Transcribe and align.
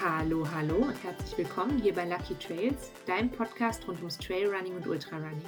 Hallo, 0.00 0.48
hallo 0.54 0.76
und 0.76 1.02
herzlich 1.02 1.36
willkommen 1.38 1.82
hier 1.82 1.92
bei 1.92 2.04
Lucky 2.04 2.36
Trails, 2.36 2.92
deinem 3.04 3.30
Podcast 3.30 3.86
rund 3.88 3.98
ums 3.98 4.16
Trailrunning 4.16 4.76
und 4.76 4.86
Ultrarunning. 4.86 5.42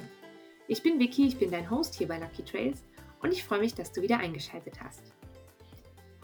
Ich 0.67 0.83
bin 0.83 0.99
Vicky, 0.99 1.27
ich 1.27 1.37
bin 1.37 1.51
dein 1.51 1.69
Host 1.69 1.95
hier 1.95 2.09
bei 2.09 2.19
Lucky 2.19 2.43
Trails 2.43 2.83
und 3.21 3.31
ich 3.31 3.45
freue 3.45 3.61
mich, 3.61 3.75
dass 3.75 3.93
du 3.93 4.01
wieder 4.01 4.17
eingeschaltet 4.17 4.81
hast. 4.83 5.13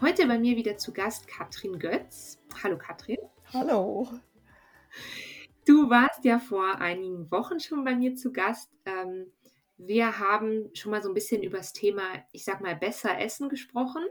Heute 0.02 0.26
bei 0.26 0.38
mir 0.38 0.56
wieder 0.56 0.76
zu 0.76 0.92
Gast 0.92 1.26
Katrin 1.26 1.78
Götz. 1.78 2.38
Hallo 2.62 2.76
Katrin. 2.76 3.16
Hallo. 3.54 4.06
Du 5.66 5.88
warst 5.88 6.22
ja 6.24 6.38
vor 6.38 6.82
einigen 6.82 7.30
Wochen 7.30 7.60
schon 7.60 7.82
bei 7.82 7.94
mir 7.94 8.14
zu 8.14 8.30
Gast. 8.30 8.70
Ähm, 8.84 9.32
wir 9.78 10.18
haben 10.18 10.68
schon 10.74 10.90
mal 10.90 11.02
so 11.02 11.08
ein 11.08 11.14
bisschen 11.14 11.42
über 11.42 11.56
das 11.56 11.72
Thema, 11.72 12.02
ich 12.32 12.44
sag 12.44 12.60
mal, 12.60 12.76
besser 12.76 13.18
essen 13.18 13.48
gesprochen. 13.48 14.04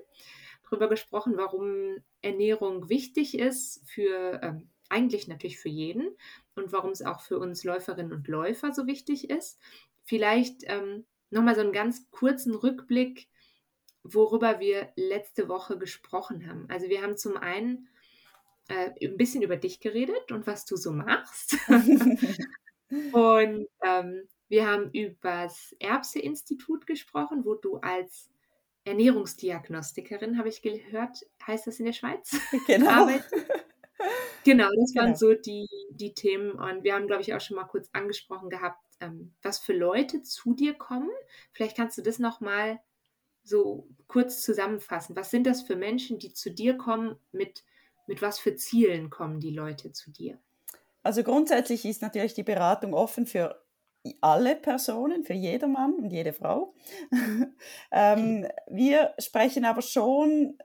Darüber 0.70 0.90
gesprochen, 0.90 1.38
warum 1.38 1.98
Ernährung 2.22 2.90
wichtig 2.90 3.38
ist 3.38 3.82
für 3.90 4.40
ähm, 4.44 4.70
eigentlich 4.90 5.28
natürlich 5.28 5.60
für 5.60 5.70
jeden 5.70 6.16
und 6.56 6.72
warum 6.72 6.92
es 6.92 7.02
auch 7.02 7.22
für 7.22 7.40
uns 7.40 7.64
Läuferinnen 7.64 8.14
und 8.14 8.28
Läufer 8.28 8.74
so 8.74 8.88
wichtig 8.88 9.30
ist. 9.30 9.60
Vielleicht 10.04 10.64
ähm, 10.66 11.06
nochmal 11.30 11.56
so 11.56 11.62
einen 11.62 11.74
ganz 11.74 12.10
kurzen 12.12 12.56
Rückblick, 12.56 13.28
worüber 14.04 14.60
wir 14.60 14.92
letzte 14.96 15.50
Woche 15.50 15.78
gesprochen 15.78 16.50
haben. 16.50 16.66
Also 16.70 16.88
wir 16.88 17.02
haben 17.02 17.18
zum 17.18 17.38
einen 17.38 17.90
äh, 18.70 18.92
ein 19.06 19.18
bisschen 19.18 19.42
über 19.42 19.58
dich 19.58 19.80
geredet 19.80 20.32
und 20.32 20.48
was 20.48 20.66
du 20.66 20.76
so 20.76 20.92
machst. 20.92 21.58
und 23.12 23.68
ähm, 23.84 24.28
wir 24.50 24.68
haben 24.68 24.92
über 24.92 25.44
das 25.44 25.76
Erbse-Institut 25.80 26.88
gesprochen, 26.88 27.44
wo 27.44 27.56
du 27.56 27.78
als 27.78 28.30
Ernährungsdiagnostikerin, 28.88 30.38
habe 30.38 30.50
ich 30.50 30.62
gehört, 30.62 31.26
heißt 31.46 31.68
das 31.68 31.80
in 31.80 31.86
der 31.86 31.94
Schweiz? 31.94 32.32
Genau. 32.68 33.10
Genau, 34.44 34.70
das 34.80 34.96
waren 34.96 35.08
genau. 35.08 35.18
so 35.18 35.34
die, 35.34 35.68
die 35.90 36.14
Themen. 36.14 36.52
Und 36.52 36.84
wir 36.84 36.94
haben, 36.94 37.08
glaube 37.08 37.24
ich, 37.24 37.34
auch 37.34 37.42
schon 37.42 37.58
mal 37.58 37.66
kurz 37.66 37.90
angesprochen 37.94 38.50
gehabt, 38.50 38.80
ähm, 39.02 39.34
was 39.42 39.60
für 39.60 39.74
Leute 39.74 40.22
zu 40.22 40.54
dir 40.54 40.76
kommen. 40.76 41.10
Vielleicht 41.52 41.76
kannst 41.76 41.98
du 41.98 42.02
das 42.02 42.20
nochmal 42.20 42.80
so 43.44 43.90
kurz 44.08 44.44
zusammenfassen. 44.44 45.16
Was 45.16 45.32
sind 45.32 45.48
das 45.48 45.64
für 45.64 45.76
Menschen, 45.76 46.20
die 46.20 46.32
zu 46.32 46.52
dir 46.52 46.78
kommen? 46.78 47.18
Mit, 47.32 47.66
mit 48.06 48.22
was 48.22 48.40
für 48.40 48.56
Zielen 48.56 49.10
kommen 49.10 49.40
die 49.40 49.52
Leute 49.52 49.92
zu 49.92 50.12
dir? 50.12 50.40
Also 51.04 51.24
grundsätzlich 51.24 51.84
ist 51.84 52.02
natürlich 52.02 52.36
die 52.36 52.44
Beratung 52.44 52.94
offen 52.94 53.26
für 53.26 53.62
alle 54.22 54.56
Personen, 54.56 55.24
für 55.24 55.34
jedermann 55.34 55.94
und 55.94 56.12
jede 56.12 56.34
Frau. 56.34 56.74
ähm, 57.92 58.48
wir 58.68 59.14
sprechen 59.20 59.66
aber 59.66 59.82
schon 59.82 60.58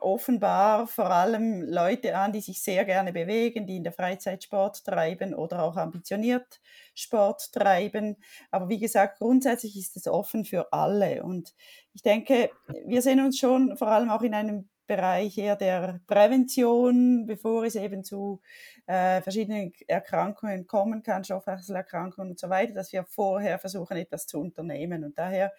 offenbar 0.00 0.86
vor 0.86 1.10
allem 1.10 1.62
Leute 1.62 2.16
an, 2.16 2.32
die 2.32 2.40
sich 2.40 2.62
sehr 2.62 2.84
gerne 2.84 3.12
bewegen, 3.12 3.66
die 3.66 3.76
in 3.76 3.84
der 3.84 3.92
Freizeit 3.92 4.44
Sport 4.44 4.84
treiben 4.84 5.34
oder 5.34 5.62
auch 5.62 5.76
ambitioniert 5.76 6.60
Sport 6.94 7.52
treiben. 7.52 8.16
Aber 8.50 8.68
wie 8.68 8.78
gesagt, 8.78 9.18
grundsätzlich 9.18 9.76
ist 9.76 9.96
es 9.96 10.06
offen 10.06 10.44
für 10.44 10.72
alle. 10.72 11.22
Und 11.22 11.54
ich 11.94 12.02
denke, 12.02 12.50
wir 12.86 13.02
sehen 13.02 13.24
uns 13.24 13.38
schon 13.38 13.76
vor 13.76 13.88
allem 13.88 14.10
auch 14.10 14.22
in 14.22 14.34
einem 14.34 14.68
Bereich 14.88 15.38
eher 15.38 15.54
der 15.54 16.00
Prävention, 16.08 17.26
bevor 17.26 17.64
es 17.64 17.76
eben 17.76 18.02
zu 18.02 18.40
äh, 18.86 19.22
verschiedenen 19.22 19.72
Erkrankungen 19.86 20.66
kommen 20.66 21.04
kann, 21.04 21.22
Stoffwechselerkrankungen 21.22 22.32
und 22.32 22.40
so 22.40 22.48
weiter, 22.50 22.74
dass 22.74 22.92
wir 22.92 23.04
vorher 23.04 23.60
versuchen, 23.60 23.96
etwas 23.96 24.26
zu 24.26 24.40
unternehmen. 24.40 25.04
Und 25.04 25.16
daher, 25.16 25.52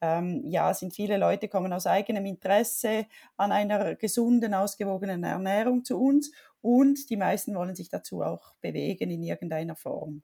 ähm, 0.00 0.42
ja, 0.46 0.72
sind 0.74 0.94
viele 0.94 1.16
Leute 1.16 1.48
kommen 1.48 1.72
aus 1.72 1.86
eigenem 1.88 2.26
Interesse 2.26 3.06
an 3.36 3.50
einer 3.50 3.96
gesunden, 3.96 4.54
ausgewogenen 4.54 5.24
Ernährung 5.24 5.84
zu 5.84 5.98
uns 5.98 6.30
und 6.60 7.10
die 7.10 7.16
meisten 7.16 7.54
wollen 7.54 7.74
sich 7.74 7.88
dazu 7.88 8.22
auch 8.22 8.54
bewegen 8.60 9.10
in 9.10 9.22
irgendeiner 9.22 9.74
Form. 9.76 10.22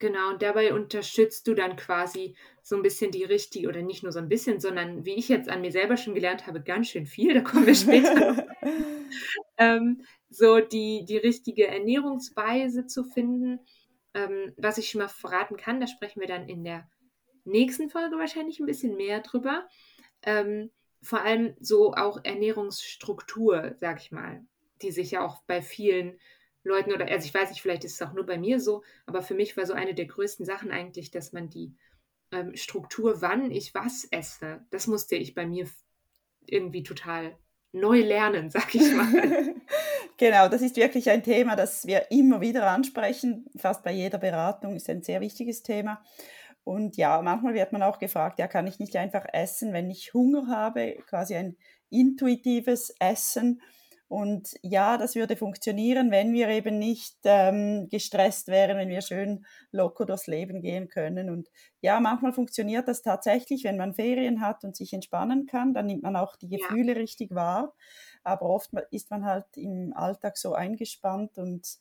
Genau, 0.00 0.30
und 0.30 0.40
dabei 0.40 0.72
unterstützt 0.72 1.46
du 1.46 1.52
dann 1.52 1.76
quasi 1.76 2.34
so 2.62 2.74
ein 2.74 2.82
bisschen 2.82 3.10
die 3.10 3.24
richtige, 3.24 3.68
oder 3.68 3.82
nicht 3.82 4.02
nur 4.02 4.12
so 4.12 4.18
ein 4.18 4.30
bisschen, 4.30 4.58
sondern 4.58 5.04
wie 5.04 5.14
ich 5.14 5.28
jetzt 5.28 5.50
an 5.50 5.60
mir 5.60 5.70
selber 5.70 5.98
schon 5.98 6.14
gelernt 6.14 6.46
habe, 6.46 6.62
ganz 6.62 6.88
schön 6.88 7.06
viel, 7.06 7.34
da 7.34 7.42
kommen 7.42 7.66
wir 7.66 7.74
später. 7.74 8.46
ähm, 9.58 10.00
so 10.30 10.60
die, 10.60 11.04
die 11.04 11.18
richtige 11.18 11.66
Ernährungsweise 11.66 12.86
zu 12.86 13.04
finden. 13.04 13.60
Ähm, 14.14 14.54
was 14.56 14.78
ich 14.78 14.88
schon 14.88 15.02
mal 15.02 15.08
verraten 15.08 15.58
kann, 15.58 15.80
da 15.80 15.86
sprechen 15.86 16.20
wir 16.20 16.28
dann 16.28 16.48
in 16.48 16.64
der 16.64 16.88
nächsten 17.44 17.90
Folge 17.90 18.16
wahrscheinlich 18.16 18.58
ein 18.58 18.66
bisschen 18.66 18.96
mehr 18.96 19.20
drüber. 19.20 19.68
Ähm, 20.22 20.70
vor 21.02 21.20
allem 21.20 21.54
so 21.60 21.92
auch 21.92 22.24
Ernährungsstruktur, 22.24 23.76
sag 23.80 24.00
ich 24.00 24.12
mal, 24.12 24.46
die 24.80 24.92
sich 24.92 25.10
ja 25.10 25.26
auch 25.26 25.42
bei 25.46 25.60
vielen 25.60 26.18
Leuten 26.62 26.92
oder, 26.92 27.06
also 27.06 27.24
ich 27.24 27.34
weiß 27.34 27.50
nicht, 27.50 27.62
vielleicht 27.62 27.84
ist 27.84 27.94
es 27.94 28.02
auch 28.02 28.12
nur 28.12 28.26
bei 28.26 28.38
mir 28.38 28.60
so, 28.60 28.82
aber 29.06 29.22
für 29.22 29.34
mich 29.34 29.56
war 29.56 29.66
so 29.66 29.72
eine 29.72 29.94
der 29.94 30.06
größten 30.06 30.44
Sachen 30.44 30.70
eigentlich, 30.70 31.10
dass 31.10 31.32
man 31.32 31.48
die 31.48 31.74
ähm, 32.32 32.54
Struktur, 32.54 33.22
wann 33.22 33.50
ich 33.50 33.74
was 33.74 34.04
esse, 34.10 34.64
das 34.70 34.86
musste 34.86 35.16
ich 35.16 35.34
bei 35.34 35.46
mir 35.46 35.66
irgendwie 36.46 36.82
total 36.82 37.36
neu 37.72 38.00
lernen, 38.00 38.50
sag 38.50 38.74
ich 38.74 38.92
mal. 38.92 39.54
genau, 40.16 40.48
das 40.48 40.62
ist 40.62 40.76
wirklich 40.76 41.10
ein 41.10 41.22
Thema, 41.22 41.56
das 41.56 41.86
wir 41.86 42.10
immer 42.10 42.40
wieder 42.40 42.68
ansprechen. 42.68 43.46
Fast 43.56 43.82
bei 43.82 43.92
jeder 43.92 44.18
Beratung 44.18 44.76
ist 44.76 44.90
ein 44.90 45.02
sehr 45.02 45.20
wichtiges 45.20 45.62
Thema. 45.62 46.02
Und 46.62 46.96
ja, 46.96 47.20
manchmal 47.22 47.54
wird 47.54 47.72
man 47.72 47.82
auch 47.82 47.98
gefragt, 47.98 48.38
ja, 48.38 48.46
kann 48.46 48.66
ich 48.66 48.78
nicht 48.78 48.96
einfach 48.96 49.24
essen, 49.32 49.72
wenn 49.72 49.90
ich 49.90 50.12
Hunger 50.12 50.46
habe, 50.48 50.98
quasi 51.08 51.34
ein 51.34 51.56
intuitives 51.88 52.94
Essen. 53.00 53.62
Und 54.10 54.56
ja, 54.62 54.98
das 54.98 55.14
würde 55.14 55.36
funktionieren, 55.36 56.10
wenn 56.10 56.32
wir 56.32 56.48
eben 56.48 56.80
nicht 56.80 57.16
ähm, 57.22 57.88
gestresst 57.88 58.48
wären, 58.48 58.76
wenn 58.76 58.88
wir 58.88 59.02
schön 59.02 59.46
locker 59.70 60.04
durchs 60.04 60.26
Leben 60.26 60.62
gehen 60.62 60.88
können. 60.88 61.30
Und 61.30 61.48
ja, 61.80 62.00
manchmal 62.00 62.32
funktioniert 62.32 62.88
das 62.88 63.02
tatsächlich, 63.02 63.62
wenn 63.62 63.76
man 63.76 63.94
Ferien 63.94 64.40
hat 64.40 64.64
und 64.64 64.74
sich 64.74 64.92
entspannen 64.92 65.46
kann, 65.46 65.74
dann 65.74 65.86
nimmt 65.86 66.02
man 66.02 66.16
auch 66.16 66.34
die 66.34 66.48
Gefühle 66.48 66.94
ja. 66.94 66.98
richtig 66.98 67.32
wahr. 67.36 67.72
Aber 68.24 68.46
oft 68.46 68.72
ist 68.90 69.12
man 69.12 69.24
halt 69.24 69.46
im 69.54 69.92
Alltag 69.94 70.38
so 70.38 70.54
eingespannt 70.54 71.38
und 71.38 71.78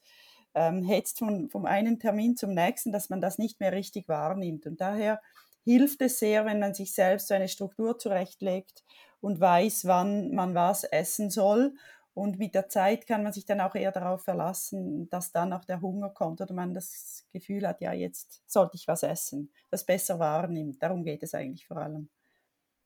ähm, 0.53 0.83
hetzt 0.83 1.17
von, 1.17 1.49
vom 1.49 1.65
einen 1.65 1.97
Termin 1.97 2.37
zum 2.37 2.53
nächsten, 2.53 2.91
dass 2.91 3.09
man 3.09 3.21
das 3.21 3.39
nicht 3.39 3.59
mehr 3.59 3.71
richtig 3.71 4.07
wahrnimmt. 4.07 4.67
Und 4.67 4.81
daher 4.81 5.19
hilft 5.63 5.99
es 6.03 6.19
sehr, 6.19 6.45
wenn 6.45 6.59
man 6.59 6.75
sich 6.75 6.93
selbst 6.93 7.29
so 7.29 7.33
eine 7.33 7.47
Struktur 7.47 7.97
zurechtlegt 7.97 8.83
und 9.19 9.39
weiß, 9.39 9.85
wann 9.85 10.31
man 10.35 10.53
was 10.53 10.83
essen 10.83 11.31
soll 11.31 11.73
und 12.19 12.37
mit 12.37 12.53
der 12.53 12.67
Zeit 12.67 13.07
kann 13.07 13.23
man 13.23 13.31
sich 13.31 13.45
dann 13.45 13.61
auch 13.61 13.75
eher 13.75 13.93
darauf 13.93 14.23
verlassen, 14.23 15.09
dass 15.09 15.31
dann 15.31 15.53
auch 15.53 15.63
der 15.63 15.79
Hunger 15.79 16.09
kommt 16.09 16.41
oder 16.41 16.53
man 16.53 16.73
das 16.73 17.25
Gefühl 17.31 17.65
hat, 17.65 17.79
ja, 17.79 17.93
jetzt 17.93 18.43
sollte 18.45 18.75
ich 18.75 18.87
was 18.89 19.03
essen, 19.03 19.53
das 19.69 19.85
besser 19.85 20.19
wahrnimmt. 20.19 20.83
Darum 20.83 21.05
geht 21.05 21.23
es 21.23 21.33
eigentlich 21.33 21.65
vor 21.65 21.77
allem. 21.77 22.09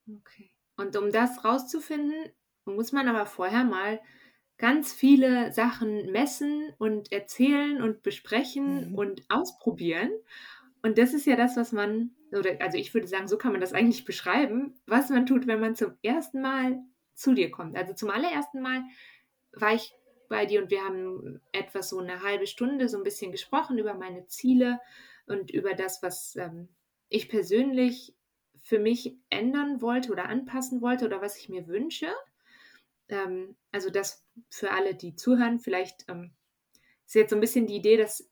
Okay. 0.07 0.51
Und 0.77 0.95
um 0.95 1.11
das 1.11 1.43
rauszufinden, 1.43 2.31
muss 2.65 2.91
man 2.91 3.07
aber 3.07 3.25
vorher 3.25 3.63
mal 3.63 3.99
ganz 4.57 4.93
viele 4.93 5.51
Sachen 5.51 6.11
messen 6.11 6.71
und 6.77 7.11
erzählen 7.11 7.81
und 7.81 8.03
besprechen 8.03 8.91
mhm. 8.91 8.95
und 8.95 9.23
ausprobieren. 9.29 10.11
Und 10.83 10.99
das 10.99 11.13
ist 11.13 11.25
ja 11.25 11.35
das, 11.35 11.57
was 11.57 11.71
man, 11.71 12.11
oder 12.31 12.51
also 12.59 12.77
ich 12.77 12.93
würde 12.93 13.07
sagen, 13.07 13.27
so 13.27 13.37
kann 13.37 13.51
man 13.51 13.61
das 13.61 13.73
eigentlich 13.73 14.05
beschreiben, 14.05 14.75
was 14.85 15.09
man 15.09 15.25
tut, 15.25 15.47
wenn 15.47 15.59
man 15.59 15.75
zum 15.75 15.93
ersten 16.03 16.41
Mal 16.41 16.83
zu 17.15 17.33
dir 17.33 17.51
kommt. 17.51 17.75
Also 17.75 17.93
zum 17.93 18.09
allerersten 18.09 18.61
Mal 18.61 18.83
war 19.53 19.73
ich 19.73 19.93
bei 20.29 20.45
dir 20.45 20.61
und 20.61 20.71
wir 20.71 20.83
haben 20.83 21.41
etwas 21.51 21.89
so 21.89 21.99
eine 21.99 22.21
halbe 22.23 22.47
Stunde 22.47 22.89
so 22.89 22.97
ein 22.97 23.03
bisschen 23.03 23.31
gesprochen 23.31 23.77
über 23.77 23.93
meine 23.93 24.25
Ziele 24.27 24.79
und 25.27 25.51
über 25.51 25.73
das, 25.73 26.01
was 26.01 26.35
ähm, 26.35 26.69
ich 27.09 27.29
persönlich 27.29 28.15
für 28.61 28.79
mich 28.79 29.15
ändern 29.29 29.81
wollte 29.81 30.11
oder 30.11 30.29
anpassen 30.29 30.81
wollte 30.81 31.05
oder 31.05 31.21
was 31.21 31.37
ich 31.37 31.49
mir 31.49 31.67
wünsche. 31.67 32.07
Ähm, 33.09 33.55
also 33.71 33.89
das 33.89 34.25
für 34.49 34.71
alle, 34.71 34.95
die 34.95 35.15
zuhören, 35.15 35.59
vielleicht 35.59 36.05
ähm, 36.09 36.31
ist 37.05 37.15
jetzt 37.15 37.29
so 37.29 37.35
ein 37.35 37.41
bisschen 37.41 37.67
die 37.67 37.75
Idee, 37.75 37.97
dass 37.97 38.29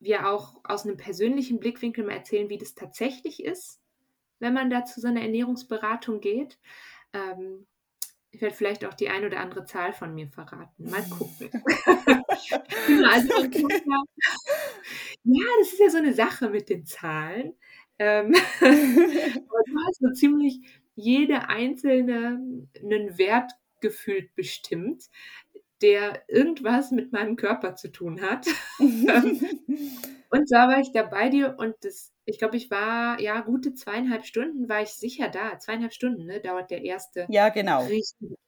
wir 0.00 0.28
auch 0.28 0.60
aus 0.64 0.84
einem 0.84 0.96
persönlichen 0.96 1.60
Blickwinkel 1.60 2.04
mal 2.04 2.16
erzählen, 2.16 2.50
wie 2.50 2.58
das 2.58 2.74
tatsächlich 2.74 3.42
ist, 3.42 3.80
wenn 4.38 4.54
man 4.54 4.70
da 4.70 4.84
zu 4.84 5.00
so 5.00 5.08
einer 5.08 5.22
Ernährungsberatung 5.22 6.20
geht. 6.20 6.58
Ähm, 7.12 7.66
ich 8.30 8.40
werde 8.40 8.54
vielleicht 8.54 8.84
auch 8.84 8.94
die 8.94 9.08
ein 9.08 9.24
oder 9.24 9.40
andere 9.40 9.64
Zahl 9.64 9.92
von 9.92 10.14
mir 10.14 10.28
verraten. 10.28 10.90
Mal 10.90 11.02
gucken. 11.08 11.50
genau, 12.86 13.08
also, 13.10 13.44
ja, 15.24 15.44
das 15.58 15.72
ist 15.72 15.80
ja 15.80 15.90
so 15.90 15.98
eine 15.98 16.14
Sache 16.14 16.50
mit 16.50 16.68
den 16.68 16.84
Zahlen. 16.84 17.54
Ähm, 17.98 18.32
du 18.60 19.78
hast 19.86 20.00
so 20.00 20.12
ziemlich 20.12 20.60
jede 20.94 21.48
einzelne 21.48 22.40
einen 22.82 23.18
Wert 23.18 23.52
gefühlt 23.80 24.34
bestimmt, 24.34 25.08
der 25.82 26.22
irgendwas 26.28 26.90
mit 26.90 27.12
meinem 27.12 27.36
Körper 27.36 27.76
zu 27.76 27.90
tun 27.90 28.20
hat. 28.20 28.46
und 28.78 30.48
zwar 30.48 30.68
war 30.68 30.80
ich 30.80 30.92
da 30.92 31.02
bei 31.02 31.28
dir 31.28 31.56
und 31.58 31.74
das, 31.82 32.12
ich 32.24 32.38
glaube, 32.38 32.56
ich 32.56 32.70
war, 32.70 33.20
ja, 33.20 33.40
gute 33.40 33.74
zweieinhalb 33.74 34.24
Stunden 34.24 34.68
war 34.68 34.82
ich 34.82 34.90
sicher 34.90 35.28
da. 35.28 35.58
Zweieinhalb 35.58 35.92
Stunden, 35.92 36.26
ne, 36.26 36.40
dauert 36.40 36.70
der 36.70 36.82
erste. 36.82 37.26
Ja, 37.28 37.48
genau. 37.48 37.86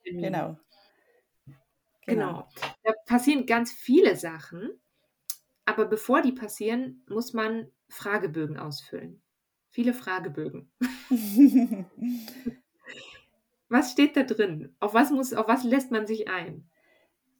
Genau. 0.05 0.59
Genau. 2.07 2.49
genau. 2.49 2.49
Da 2.83 2.93
passieren 3.07 3.47
ganz 3.47 3.73
viele 3.73 4.17
Sachen, 4.17 4.71
aber 5.65 5.87
bevor 5.87 6.23
die 6.23 6.33
passieren, 6.33 7.05
muss 7.09 7.33
man 7.33 7.71
Fragebögen 7.89 8.59
ausfüllen. 8.59 9.23
Viele 9.69 9.95
Fragebögen. 9.95 10.71
was 13.69 13.93
steht 13.93 14.17
da 14.17 14.25
drin? 14.25 14.75
Auf 14.81 14.95
was, 14.95 15.11
muss, 15.11 15.33
auf 15.33 15.47
was 15.47 15.63
lässt 15.63 15.93
man 15.93 16.09
sich 16.09 16.29
ein? 16.29 16.70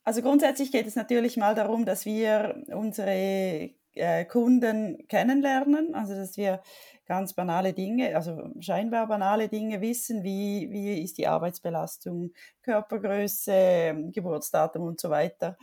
Also 0.05 0.23
grundsätzlich 0.23 0.73
geht 0.73 0.87
es 0.87 0.97
natürlich 0.97 1.37
mal 1.37 1.55
darum, 1.55 1.85
dass 1.85 2.05
wir 2.05 2.63
unsere 2.69 3.71
äh, 3.95 4.25
Kunden 4.25 5.07
kennenlernen, 5.09 5.95
also 5.95 6.15
dass 6.15 6.37
wir 6.37 6.63
ganz 7.07 7.35
banale 7.35 7.73
Dinge, 7.73 8.15
also 8.15 8.51
scheinbar 8.61 9.09
banale 9.09 9.49
Dinge 9.49 9.81
wissen, 9.81 10.23
wie, 10.23 10.69
wie 10.71 11.03
ist 11.03 11.19
die 11.19 11.27
Arbeitsbelastung, 11.27 12.31
Körpergröße, 12.63 14.11
Geburtsdatum 14.13 14.83
und 14.83 15.01
so 15.01 15.11
weiter. 15.11 15.59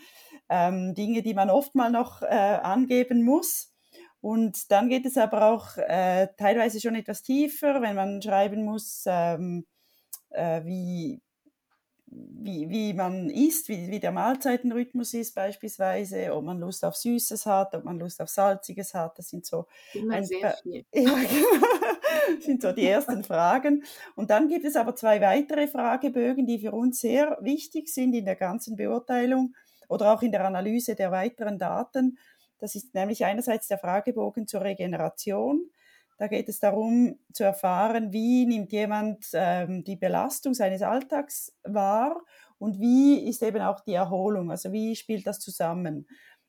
Ähm, 0.49 0.93
Dinge, 0.93 1.21
die 1.21 1.33
man 1.33 1.49
oft 1.49 1.73
mal 1.73 1.89
noch 1.89 2.21
äh, 2.21 2.25
angeben 2.25 3.23
muss. 3.23 3.73
Und 4.19 4.71
dann 4.71 4.89
geht 4.89 5.05
es 5.05 5.17
aber 5.17 5.43
auch 5.43 5.77
äh, 5.77 6.27
teilweise 6.37 6.81
schon 6.81 6.95
etwas 6.95 7.23
tiefer, 7.23 7.81
wenn 7.81 7.95
man 7.95 8.21
schreiben 8.21 8.65
muss, 8.65 9.05
ähm, 9.07 9.65
äh, 10.31 10.65
wie, 10.65 11.21
wie, 12.39 12.69
wie 12.69 12.93
man 12.93 13.29
isst, 13.29 13.69
wie, 13.69 13.89
wie 13.89 13.99
der 13.99 14.11
Mahlzeitenrhythmus 14.11 15.13
ist 15.13 15.35
beispielsweise, 15.35 16.33
ob 16.33 16.43
man 16.45 16.59
Lust 16.59 16.83
auf 16.85 16.95
Süßes 16.95 17.45
hat, 17.45 17.75
ob 17.75 17.83
man 17.83 17.99
Lust 17.99 18.21
auf 18.21 18.29
Salziges 18.29 18.93
hat. 18.93 19.17
Das 19.17 19.29
sind 19.29 19.45
so, 19.45 19.67
ein. 20.09 20.25
Ja, 20.93 21.13
genau. 21.13 21.15
sind 22.39 22.61
so 22.61 22.71
die 22.71 22.85
ersten 22.85 23.23
Fragen. 23.23 23.83
Und 24.15 24.29
dann 24.29 24.47
gibt 24.47 24.65
es 24.65 24.75
aber 24.75 24.95
zwei 24.95 25.21
weitere 25.21 25.67
Fragebögen, 25.67 26.45
die 26.45 26.59
für 26.59 26.71
uns 26.71 26.99
sehr 26.99 27.37
wichtig 27.41 27.89
sind 27.89 28.13
in 28.13 28.25
der 28.25 28.35
ganzen 28.35 28.75
Beurteilung 28.75 29.55
oder 29.87 30.13
auch 30.13 30.21
in 30.21 30.31
der 30.31 30.45
Analyse 30.45 30.95
der 30.95 31.11
weiteren 31.11 31.57
Daten. 31.57 32.17
Das 32.59 32.75
ist 32.75 32.93
nämlich 32.93 33.25
einerseits 33.25 33.67
der 33.67 33.77
Fragebogen 33.77 34.47
zur 34.47 34.61
Regeneration. 34.61 35.69
Da 36.17 36.27
geht 36.27 36.49
es 36.49 36.59
darum 36.59 37.19
zu 37.31 37.43
erfahren, 37.43 38.11
wie 38.11 38.45
nimmt 38.45 38.71
jemand 38.71 39.27
ähm, 39.33 39.83
die 39.83 39.95
Belastung 39.95 40.53
seines 40.53 40.81
Alltags 40.81 41.53
wahr 41.63 42.21
und 42.57 42.79
wie 42.79 43.19
ist 43.29 43.43
eben 43.43 43.61
auch 43.61 43.81
die 43.81 43.93
Erholung, 43.93 44.49
also 44.49 44.71
wie 44.71 44.95
spielt 44.95 45.27
das 45.27 45.39
zusammen. 45.39 46.07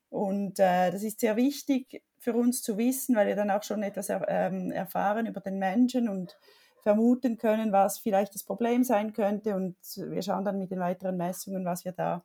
Und 0.09 0.59
äh, 0.59 0.91
das 0.91 1.03
ist 1.03 1.20
sehr 1.20 1.37
wichtig 1.37 2.03
für 2.19 2.35
uns 2.35 2.62
zu 2.62 2.79
wissen, 2.79 3.15
weil 3.15 3.26
wir 3.26 3.37
dann 3.37 3.50
auch 3.50 3.62
schon 3.62 3.82
etwas 3.82 4.09
er, 4.09 4.26
ähm, 4.29 4.70
erfahren 4.73 5.26
über 5.26 5.41
den 5.41 5.59
Menschen 5.59 6.09
und 6.09 6.38
vermuten 6.82 7.37
können, 7.37 7.73
was 7.73 7.99
vielleicht 7.99 8.35
das 8.35 8.44
Problem 8.44 8.85
sein 8.85 9.12
könnte. 9.12 9.55
Und 9.55 9.76
wir 9.97 10.23
schauen 10.23 10.44
dann 10.44 10.59
mit 10.59 10.70
den 10.70 10.81
weiteren 10.81 11.19
Messungen, 11.19 11.67
was 11.67 11.85
wir 11.85 11.93
da 11.93 12.25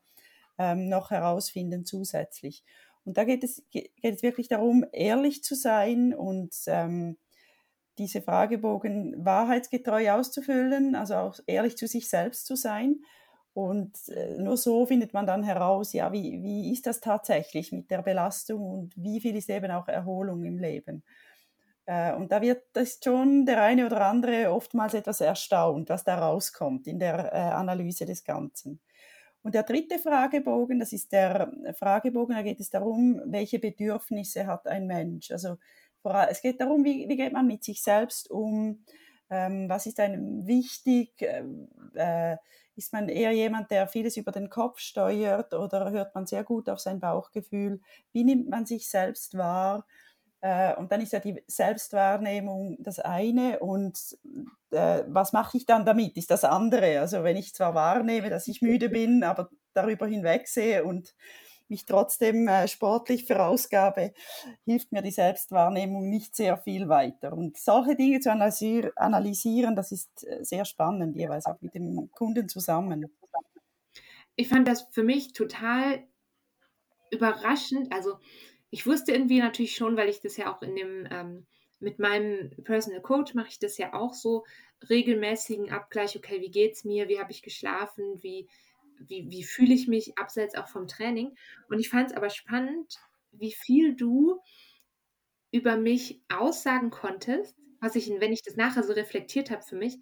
ähm, 0.58 0.88
noch 0.88 1.12
herausfinden 1.12 1.84
zusätzlich. 1.86 2.64
Und 3.06 3.18
da 3.18 3.26
geht 3.26 3.44
es, 3.44 3.64
geht 3.70 3.92
es 4.02 4.24
wirklich 4.24 4.48
darum, 4.48 4.86
ehrlich 4.94 5.44
zu 5.44 5.56
sein 5.56 6.14
und 6.14 6.54
ähm, 6.68 7.18
diese 7.98 8.22
Fragebogen 8.22 9.24
wahrheitsgetreu 9.24 10.12
auszufüllen, 10.12 10.96
also 10.96 11.16
auch 11.16 11.40
ehrlich 11.46 11.78
zu 11.78 11.88
sich 11.88 12.10
selbst 12.10 12.46
zu 12.46 12.56
sein. 12.56 13.02
Und 13.54 13.96
äh, 14.10 14.38
nur 14.40 14.58
so 14.58 14.86
findet 14.86 15.14
man 15.14 15.28
dann 15.28 15.44
heraus, 15.44 15.94
ja, 15.94 16.12
wie, 16.12 16.42
wie 16.42 16.74
ist 16.74 16.88
das 16.88 17.02
tatsächlich 17.02 17.72
mit 17.72 17.92
der 17.92 18.02
Belastung 18.02 18.62
und 18.62 18.94
wie 18.98 19.22
viel 19.22 19.36
ist 19.36 19.50
eben 19.50 19.72
auch 19.72 19.88
Erholung 19.88 20.44
im 20.44 20.58
Leben. 20.58 21.04
Äh, 21.86 22.14
und 22.14 22.32
da 22.32 22.42
wird 22.42 22.64
das 22.74 23.00
schon 23.04 23.46
der 23.46 23.62
eine 23.62 23.86
oder 23.86 24.06
andere 24.06 24.52
oftmals 24.52 24.94
etwas 24.94 25.22
erstaunt, 25.22 25.90
was 25.90 26.04
da 26.04 26.18
rauskommt 26.18 26.88
in 26.88 27.00
der 27.00 27.32
äh, 27.32 27.38
Analyse 27.38 28.06
des 28.06 28.24
Ganzen. 28.24 28.80
Und 29.44 29.56
der 29.56 29.64
dritte 29.64 30.00
Fragebogen, 30.00 30.80
das 30.80 30.94
ist 30.94 31.12
der 31.12 31.52
Fragebogen, 31.78 32.36
da 32.36 32.42
geht 32.42 32.62
es 32.62 32.70
darum, 32.70 33.22
welche 33.26 33.60
Bedürfnisse 33.60 34.48
hat 34.48 34.68
ein 34.68 34.88
Mensch. 34.88 35.32
Also 35.32 35.58
es 36.30 36.42
geht 36.42 36.62
darum, 36.62 36.84
wie, 36.84 37.08
wie 37.08 37.18
geht 37.18 37.34
man 37.34 37.48
mit 37.48 37.64
sich 37.64 37.82
selbst 37.82 38.30
um, 38.30 38.84
ähm, 39.30 39.70
was 39.70 39.86
ist 39.86 40.00
einem 40.00 40.46
wichtig, 40.46 41.14
ähm, 41.20 41.70
äh, 41.96 42.38
ist 42.76 42.94
man 42.94 43.10
eher 43.10 43.32
jemand, 43.32 43.72
der 43.72 43.88
vieles 43.88 44.18
über 44.18 44.32
den 44.32 44.50
Kopf 44.50 44.80
steuert 44.80 45.54
oder 45.54 45.92
hört 45.92 46.16
man 46.16 46.26
sehr 46.26 46.44
gut 46.44 46.70
auf 46.70 46.80
sein 46.80 47.00
Bauchgefühl, 47.00 47.82
wie 48.12 48.24
nimmt 48.24 48.50
man 48.50 48.66
sich 48.66 48.90
selbst 48.90 49.38
wahr? 49.38 49.86
Äh, 50.42 50.76
und 50.76 50.92
dann 50.92 51.02
ist 51.02 51.14
ja 51.14 51.20
die 51.20 51.42
Selbstwahrnehmung 51.48 52.78
das 52.80 53.00
eine 53.00 53.60
und 53.60 54.18
äh, 54.72 55.04
was 55.08 55.32
mache 55.34 55.58
ich 55.58 55.66
dann 55.66 55.86
damit, 55.86 56.18
ist 56.18 56.32
das 56.32 56.44
andere. 56.44 57.00
Also 57.00 57.24
wenn 57.24 57.38
ich 57.38 57.54
zwar 57.54 57.76
wahrnehme, 57.76 58.30
dass 58.30 58.48
ich 58.48 58.62
müde 58.62 58.90
bin, 58.90 59.24
aber 59.24 59.50
darüber 59.74 60.06
hinwegsehe 60.06 60.84
und 60.84 61.16
mich 61.70 61.86
trotzdem 61.86 62.48
äh, 62.48 62.68
sportlich 62.68 63.26
verausgabe, 63.26 64.14
hilft 64.66 64.92
mir 64.92 65.02
die 65.02 65.12
Selbstwahrnehmung 65.12 66.10
nicht 66.10 66.36
sehr 66.36 66.58
viel 66.58 66.90
weiter. 66.90 67.34
Und 67.34 67.58
solche 67.58 67.96
Dinge 67.96 68.20
zu 68.20 68.32
analysieren, 68.32 69.76
das 69.76 69.92
ist 69.92 70.26
äh, 70.28 70.44
sehr 70.44 70.66
spannend, 70.66 71.16
jeweils 71.16 71.46
auch 71.46 71.62
mit 71.62 71.76
dem 71.76 72.10
Kunden 72.12 72.48
zusammen. 72.50 73.10
Ich 74.36 74.48
fand 74.48 74.68
das 74.68 74.88
für 74.92 75.04
mich 75.04 75.34
total 75.34 76.04
überraschend. 77.12 77.94
Also 77.94 78.18
ich 78.72 78.88
wusste 78.88 79.12
irgendwie 79.12 79.40
natürlich 79.40 79.76
schon, 79.76 79.96
weil 79.98 80.10
ich 80.10 80.22
das 80.22 80.38
ja 80.38 80.54
auch 80.54 80.62
in 80.62 80.76
dem 80.76 81.08
ähm, 81.12 81.46
mit 81.80 82.00
meinem 82.00 82.52
Personal 82.64 83.02
Coach 83.02 83.34
mache 83.34 83.50
ich 83.50 83.60
das 83.60 83.78
ja 83.78 83.94
auch 83.94 84.14
so 84.14 84.46
regelmäßigen 84.90 85.70
Abgleich. 85.70 86.16
Okay, 86.18 86.42
wie 86.42 86.50
geht's 86.50 86.84
mir? 86.86 87.10
Wie 87.10 87.20
habe 87.20 87.32
ich 87.32 87.44
geschlafen? 87.44 88.24
Wie 88.24 88.48
wie, 89.00 89.30
wie 89.30 89.44
fühle 89.44 89.74
ich 89.74 89.88
mich 89.88 90.18
abseits 90.18 90.56
auch 90.56 90.68
vom 90.68 90.88
Training. 90.88 91.36
Und 91.70 91.80
ich 91.80 91.90
fand 91.90 92.12
es 92.12 92.18
aber 92.18 92.30
spannend, 92.30 93.00
wie 93.32 93.52
viel 93.52 93.96
du 93.96 94.40
über 95.52 95.78
mich 95.78 96.22
aussagen 96.30 96.90
konntest, 96.90 97.56
was 97.80 97.96
ich, 97.96 98.10
wenn 98.20 98.34
ich 98.34 98.42
das 98.42 98.56
nachher 98.56 98.84
so 98.84 98.94
reflektiert 98.94 99.52
habe 99.52 99.62
für 99.62 99.76
mich, 99.76 100.00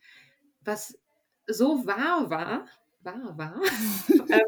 was 0.62 0.98
so 1.48 1.86
wahr 1.86 2.30
war, 2.30 2.66
wahr 3.02 3.38
war, 3.38 3.62
ähm, 4.30 4.46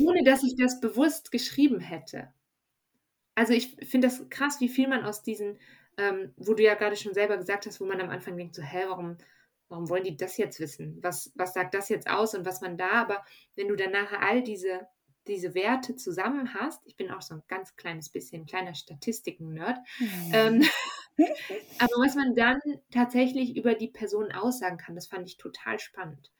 ohne 0.00 0.24
dass 0.24 0.42
ich 0.42 0.56
das 0.56 0.80
bewusst 0.80 1.30
geschrieben 1.30 1.80
hätte. 1.80 2.32
Also 3.34 3.52
ich 3.54 3.76
finde 3.86 4.08
das 4.08 4.28
krass, 4.28 4.60
wie 4.60 4.68
viel 4.68 4.88
man 4.88 5.04
aus 5.04 5.22
diesen, 5.22 5.58
ähm, 5.96 6.32
wo 6.36 6.54
du 6.54 6.62
ja 6.62 6.74
gerade 6.74 6.96
schon 6.96 7.14
selber 7.14 7.36
gesagt 7.36 7.66
hast, 7.66 7.80
wo 7.80 7.86
man 7.86 8.00
am 8.00 8.10
Anfang 8.10 8.36
denkt, 8.36 8.54
so, 8.54 8.62
hä, 8.62 8.84
warum, 8.88 9.16
warum 9.72 9.88
wollen 9.88 10.04
die 10.04 10.16
das 10.16 10.36
jetzt 10.36 10.60
wissen? 10.60 10.98
Was, 11.02 11.32
was 11.34 11.54
sagt 11.54 11.74
das 11.74 11.88
jetzt 11.88 12.08
aus 12.08 12.34
und 12.34 12.44
was 12.44 12.60
man 12.60 12.76
da, 12.76 12.90
aber 12.92 13.24
wenn 13.56 13.68
du 13.68 13.74
dann 13.74 13.90
nachher 13.90 14.20
all 14.22 14.42
diese, 14.42 14.86
diese 15.26 15.54
Werte 15.54 15.96
zusammen 15.96 16.54
hast, 16.54 16.82
ich 16.84 16.96
bin 16.96 17.10
auch 17.10 17.22
so 17.22 17.34
ein 17.34 17.42
ganz 17.48 17.74
kleines 17.74 18.10
bisschen 18.10 18.46
kleiner 18.46 18.74
Statistiken-Nerd, 18.74 19.78
mhm. 19.98 20.32
ähm, 20.32 20.64
aber 21.78 21.94
was 22.04 22.14
man 22.14 22.34
dann 22.34 22.60
tatsächlich 22.90 23.56
über 23.56 23.74
die 23.74 23.88
Person 23.88 24.30
aussagen 24.30 24.76
kann, 24.76 24.94
das 24.94 25.06
fand 25.06 25.26
ich 25.26 25.38
total 25.38 25.80
spannend. 25.80 26.30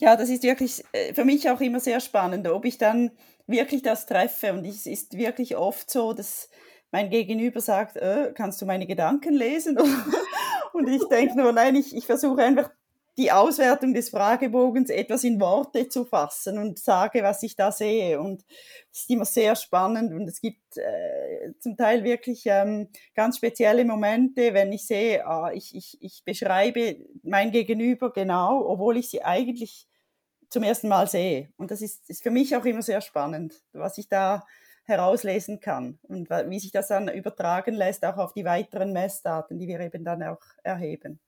Ja, 0.00 0.16
das 0.16 0.28
ist 0.30 0.42
wirklich 0.42 0.82
äh, 0.92 1.14
für 1.14 1.24
mich 1.24 1.48
auch 1.50 1.60
immer 1.60 1.80
sehr 1.80 2.00
spannend, 2.00 2.48
ob 2.48 2.64
ich 2.64 2.78
dann 2.78 3.12
wirklich 3.46 3.82
das 3.82 4.06
treffe. 4.06 4.52
Und 4.52 4.64
es 4.64 4.86
ist 4.86 5.16
wirklich 5.16 5.54
oft 5.56 5.88
so, 5.90 6.14
dass 6.14 6.48
mein 6.90 7.10
Gegenüber 7.10 7.60
sagt, 7.60 7.96
äh, 7.96 8.32
kannst 8.34 8.60
du 8.60 8.66
meine 8.66 8.86
Gedanken 8.86 9.34
lesen? 9.34 9.76
Und 10.74 10.88
ich 10.88 11.06
denke 11.06 11.38
nur, 11.38 11.52
nein, 11.52 11.76
ich, 11.76 11.94
ich 11.94 12.04
versuche 12.04 12.42
einfach 12.42 12.68
die 13.16 13.30
Auswertung 13.30 13.94
des 13.94 14.10
Fragebogens 14.10 14.90
etwas 14.90 15.22
in 15.22 15.40
Worte 15.40 15.88
zu 15.88 16.04
fassen 16.04 16.58
und 16.58 16.80
sage, 16.80 17.22
was 17.22 17.44
ich 17.44 17.54
da 17.54 17.70
sehe. 17.70 18.20
Und 18.20 18.44
es 18.90 19.02
ist 19.02 19.10
immer 19.10 19.24
sehr 19.24 19.54
spannend 19.54 20.12
und 20.12 20.26
es 20.26 20.40
gibt 20.40 20.76
äh, 20.76 21.52
zum 21.60 21.76
Teil 21.76 22.02
wirklich 22.02 22.42
ähm, 22.46 22.88
ganz 23.14 23.36
spezielle 23.36 23.84
Momente, 23.84 24.52
wenn 24.52 24.72
ich 24.72 24.84
sehe, 24.84 25.24
ah, 25.24 25.52
ich, 25.54 25.76
ich, 25.76 25.96
ich 26.00 26.24
beschreibe 26.24 26.96
mein 27.22 27.52
Gegenüber 27.52 28.12
genau, 28.12 28.66
obwohl 28.66 28.96
ich 28.96 29.10
sie 29.10 29.22
eigentlich 29.22 29.86
zum 30.48 30.64
ersten 30.64 30.88
Mal 30.88 31.06
sehe. 31.06 31.50
Und 31.56 31.70
das 31.70 31.82
ist, 31.82 32.10
ist 32.10 32.24
für 32.24 32.32
mich 32.32 32.56
auch 32.56 32.64
immer 32.64 32.82
sehr 32.82 33.00
spannend, 33.00 33.62
was 33.72 33.96
ich 33.96 34.08
da 34.08 34.44
herauslesen 34.84 35.60
kann 35.60 35.98
und 36.02 36.30
wie 36.30 36.60
sich 36.60 36.72
das 36.72 36.88
dann 36.88 37.08
übertragen 37.08 37.74
lässt, 37.74 38.04
auch 38.04 38.18
auf 38.18 38.34
die 38.34 38.44
weiteren 38.44 38.92
Messdaten, 38.92 39.58
die 39.58 39.66
wir 39.66 39.80
eben 39.80 40.04
dann 40.04 40.22
auch 40.22 40.42
erheben. 40.62 41.20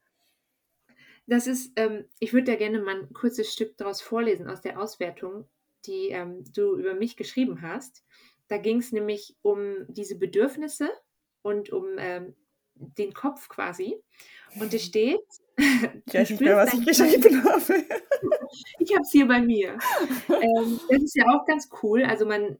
Das 1.26 1.46
ist, 1.46 1.72
ähm, 1.76 2.04
ich 2.20 2.32
würde 2.32 2.52
da 2.52 2.56
gerne 2.56 2.80
mal 2.80 3.00
ein 3.00 3.12
kurzes 3.12 3.52
Stück 3.52 3.76
daraus 3.78 4.00
vorlesen 4.00 4.48
aus 4.48 4.60
der 4.60 4.80
Auswertung, 4.80 5.48
die 5.86 6.10
ähm, 6.10 6.44
du 6.52 6.76
über 6.76 6.94
mich 6.94 7.16
geschrieben 7.16 7.62
hast. 7.62 8.04
Da 8.48 8.58
ging 8.58 8.78
es 8.78 8.92
nämlich 8.92 9.36
um 9.42 9.86
diese 9.88 10.16
Bedürfnisse 10.16 10.88
und 11.42 11.70
um 11.70 11.84
ähm, 11.98 12.36
den 12.74 13.12
Kopf 13.12 13.48
quasi. 13.48 13.96
Und 14.60 14.72
es 14.72 14.84
steht. 14.84 15.20
Ich 16.06 16.14
weiß 16.14 16.30
nicht 16.30 16.40
mehr, 16.40 16.56
was 16.56 16.74
ich 16.74 16.86
geschrieben 16.86 17.44
habe. 17.44 17.84
ich 18.78 18.92
habe 18.92 19.02
es 19.02 19.10
hier 19.10 19.26
bei 19.26 19.40
mir. 19.40 19.78
Ähm, 20.28 20.78
das 20.90 21.02
ist 21.02 21.16
ja 21.16 21.24
auch 21.28 21.46
ganz 21.46 21.68
cool. 21.82 22.04
Also 22.04 22.26
man 22.26 22.58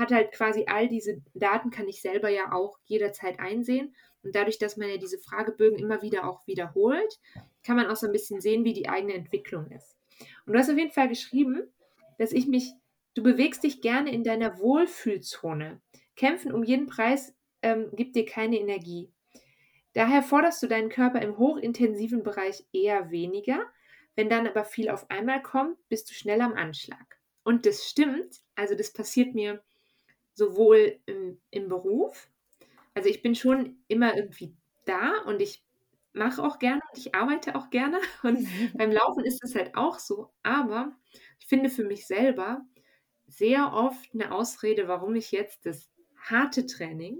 hat 0.00 0.10
halt 0.10 0.32
quasi 0.32 0.64
all 0.66 0.88
diese 0.88 1.22
Daten, 1.34 1.70
kann 1.70 1.88
ich 1.88 2.02
selber 2.02 2.28
ja 2.28 2.52
auch 2.52 2.78
jederzeit 2.84 3.38
einsehen. 3.38 3.94
Und 4.22 4.34
dadurch, 4.34 4.58
dass 4.58 4.76
man 4.76 4.88
ja 4.88 4.96
diese 4.96 5.18
Fragebögen 5.18 5.78
immer 5.78 6.02
wieder 6.02 6.28
auch 6.28 6.46
wiederholt, 6.46 7.20
kann 7.64 7.76
man 7.76 7.86
auch 7.86 7.96
so 7.96 8.06
ein 8.06 8.12
bisschen 8.12 8.40
sehen, 8.40 8.64
wie 8.64 8.72
die 8.72 8.88
eigene 8.88 9.14
Entwicklung 9.14 9.70
ist. 9.70 9.96
Und 10.44 10.52
du 10.54 10.58
hast 10.58 10.70
auf 10.70 10.76
jeden 10.76 10.90
Fall 10.90 11.08
geschrieben, 11.08 11.62
dass 12.18 12.32
ich 12.32 12.46
mich, 12.46 12.72
du 13.14 13.22
bewegst 13.22 13.62
dich 13.62 13.80
gerne 13.80 14.12
in 14.12 14.24
deiner 14.24 14.58
Wohlfühlzone. 14.58 15.80
Kämpfen 16.16 16.52
um 16.52 16.64
jeden 16.64 16.86
Preis 16.86 17.34
ähm, 17.62 17.90
gibt 17.94 18.16
dir 18.16 18.26
keine 18.26 18.58
Energie. 18.58 19.10
Daher 19.92 20.22
forderst 20.22 20.62
du 20.62 20.66
deinen 20.66 20.88
Körper 20.88 21.20
im 21.22 21.38
hochintensiven 21.38 22.22
Bereich 22.22 22.64
eher 22.72 23.10
weniger. 23.10 23.66
Wenn 24.14 24.28
dann 24.28 24.46
aber 24.46 24.64
viel 24.64 24.90
auf 24.90 25.10
einmal 25.10 25.42
kommt, 25.42 25.76
bist 25.88 26.10
du 26.10 26.14
schnell 26.14 26.40
am 26.42 26.52
Anschlag. 26.54 27.18
Und 27.42 27.66
das 27.66 27.88
stimmt. 27.88 28.40
Also 28.54 28.74
das 28.74 28.92
passiert 28.92 29.34
mir 29.34 29.62
sowohl 30.40 30.98
im, 31.04 31.38
im 31.50 31.68
Beruf, 31.68 32.30
also 32.94 33.08
ich 33.08 33.22
bin 33.22 33.34
schon 33.34 33.76
immer 33.88 34.16
irgendwie 34.16 34.56
da 34.86 35.18
und 35.26 35.40
ich 35.40 35.62
mache 36.12 36.42
auch 36.42 36.58
gerne 36.58 36.80
und 36.90 36.98
ich 36.98 37.14
arbeite 37.14 37.54
auch 37.54 37.70
gerne. 37.70 37.98
Und 38.22 38.38
beim 38.74 38.90
Laufen 38.90 39.24
ist 39.24 39.44
es 39.44 39.54
halt 39.54 39.76
auch 39.76 39.98
so. 39.98 40.32
Aber 40.42 40.92
ich 41.38 41.46
finde 41.46 41.70
für 41.70 41.84
mich 41.84 42.06
selber 42.06 42.62
sehr 43.28 43.72
oft 43.72 44.12
eine 44.12 44.32
Ausrede, 44.32 44.88
warum 44.88 45.14
ich 45.14 45.30
jetzt 45.30 45.66
das 45.66 45.92
harte 46.16 46.66
Training, 46.66 47.16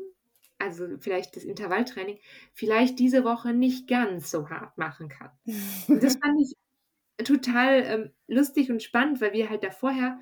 also 0.58 0.86
vielleicht 0.98 1.36
das 1.36 1.44
Intervalltraining, 1.44 2.18
vielleicht 2.52 2.98
diese 2.98 3.22
Woche 3.24 3.52
nicht 3.52 3.88
ganz 3.88 4.30
so 4.30 4.50
hart 4.50 4.76
machen 4.76 5.08
kann. 5.08 5.30
Und 5.88 6.02
das 6.02 6.16
fand 6.16 6.40
ich 6.40 6.56
total 7.24 7.82
ähm, 7.84 8.10
lustig 8.28 8.70
und 8.70 8.82
spannend, 8.82 9.20
weil 9.20 9.34
wir 9.34 9.50
halt 9.50 9.62
da 9.62 9.70
vorher, 9.70 10.18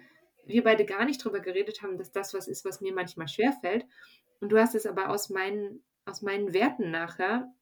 wir 0.49 0.65
beide 0.65 0.85
gar 0.85 1.05
nicht 1.05 1.23
drüber 1.25 1.41
geredet 1.41 1.83
haben, 1.83 1.99
dass 1.99 2.11
das 2.11 2.35
was 2.35 2.49
ist, 2.49 2.65
was 2.65 2.81
mir 2.81 2.93
manchmal 2.93 3.29
schwerfällt. 3.29 3.87
Und 4.41 4.51
du 4.51 4.59
hast 4.59 4.75
es 4.75 4.87
aber 4.87 5.11
aus 5.11 5.31
meinen, 5.31 5.85
aus 6.05 6.23
meinen 6.23 6.53
Werten 6.53 6.91
nachher 6.91 7.53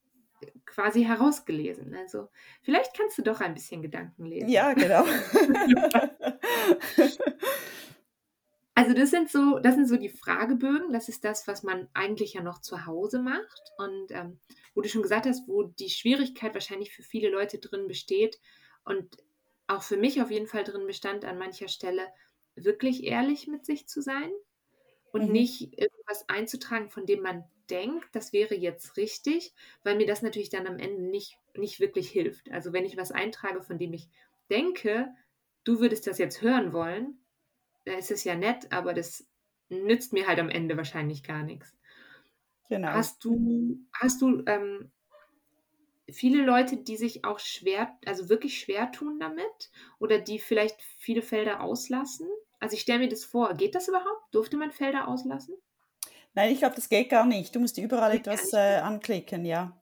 quasi 0.65 1.05
herausgelesen. 1.05 1.95
Also 1.95 2.29
vielleicht 2.63 2.97
kannst 2.97 3.19
du 3.19 3.23
doch 3.23 3.41
ein 3.41 3.55
bisschen 3.55 3.83
Gedanken 3.83 4.27
lesen. 4.27 4.49
Ja, 4.49 4.75
genau. 4.75 5.05
also 8.75 8.93
das 8.93 9.11
sind 9.11 9.31
so, 9.31 9.59
das 9.59 9.75
sind 9.75 9.89
so 9.89 9.97
die 9.97 10.11
Fragebögen. 10.11 10.93
Das 10.93 11.09
ist 11.09 11.25
das, 11.25 11.49
was 11.49 11.63
man 11.63 11.89
eigentlich 11.95 12.35
ja 12.35 12.43
noch 12.43 12.61
zu 12.61 12.85
Hause 12.87 13.21
macht. 13.21 13.73
Und 13.79 14.11
ähm, 14.11 14.39
wo 14.75 14.83
du 14.83 14.89
schon 14.89 15.03
gesagt 15.03 15.27
hast, 15.27 15.49
wo 15.49 15.63
die 15.63 15.91
Schwierigkeit 15.91 16.55
wahrscheinlich 16.55 16.93
für 16.93 17.03
viele 17.03 17.31
Leute 17.31 17.59
drin 17.59 17.89
besteht 17.89 18.39
und 18.85 19.17
auch 19.67 19.83
für 19.83 19.97
mich 19.97 20.23
auf 20.23 20.31
jeden 20.31 20.47
Fall 20.47 20.65
drin 20.65 20.87
bestand, 20.87 21.25
an 21.25 21.39
mancher 21.39 21.69
Stelle 21.69 22.07
wirklich 22.57 23.05
ehrlich 23.05 23.47
mit 23.47 23.65
sich 23.65 23.87
zu 23.87 24.01
sein 24.01 24.31
und 25.13 25.27
mhm. 25.27 25.33
nicht 25.33 25.79
irgendwas 25.79 26.29
einzutragen, 26.29 26.91
von 26.91 27.07
dem 27.07 27.23
man 27.23 27.45
denkt, 27.71 28.07
das 28.13 28.33
wäre 28.33 28.55
jetzt 28.55 28.97
richtig, 28.97 29.55
weil 29.83 29.97
mir 29.97 30.07
das 30.07 30.23
natürlich 30.23 30.51
dann 30.51 30.67
am 30.67 30.79
Ende 30.79 31.03
nicht, 31.03 31.39
nicht 31.57 31.81
wirklich 31.81 32.11
hilft. 32.11 32.51
Also 32.51 32.73
wenn 32.73 32.85
ich 32.85 32.97
was 32.97 33.13
eintrage, 33.13 33.63
von 33.63 33.79
dem 33.79 33.93
ich 33.93 34.09
denke, 34.51 35.09
du 35.65 35.81
würdest 35.81 36.07
das 36.07 36.19
jetzt 36.19 36.43
hören 36.43 36.73
wollen, 36.73 37.19
dann 37.85 37.99
ist 37.99 38.11
es 38.11 38.25
ja 38.25 38.35
nett, 38.35 38.73
aber 38.73 38.95
das 38.95 39.27
nützt 39.69 40.13
mir 40.13 40.27
halt 40.27 40.39
am 40.39 40.49
Ende 40.49 40.77
wahrscheinlich 40.77 41.23
gar 41.23 41.43
nichts. 41.43 41.77
Genau. 42.69 42.89
Hast 42.89 43.25
du, 43.25 43.79
hast 43.93 44.23
du 44.23 44.43
ähm, 44.47 44.91
viele 46.11 46.45
Leute, 46.45 46.77
die 46.77 46.97
sich 46.97 47.25
auch 47.25 47.39
schwer, 47.39 47.97
also 48.07 48.29
wirklich 48.29 48.59
schwer 48.59 48.91
tun 48.93 49.19
damit 49.19 49.71
oder 49.99 50.19
die 50.19 50.39
vielleicht 50.39 50.81
viele 50.99 51.23
Felder 51.23 51.61
auslassen? 51.61 52.29
Also 52.59 52.75
ich 52.75 52.83
stelle 52.83 53.01
mir 53.01 53.09
das 53.09 53.25
vor. 53.25 53.53
Geht 53.55 53.75
das 53.75 53.89
überhaupt? 53.89 54.23
Durfte 54.33 54.57
man 54.57 54.71
Felder 54.73 55.09
auslassen? 55.09 55.57
Nein, 56.35 56.53
ich 56.53 56.59
glaube, 56.59 56.75
das 56.75 56.89
geht 56.89 57.09
gar 57.09 57.27
nicht. 57.27 57.55
Du 57.55 57.61
musst 57.61 57.79
überall 57.79 58.15
etwas 58.15 58.53
äh, 58.53 58.77
anklicken, 58.77 59.45
ja. 59.45 59.81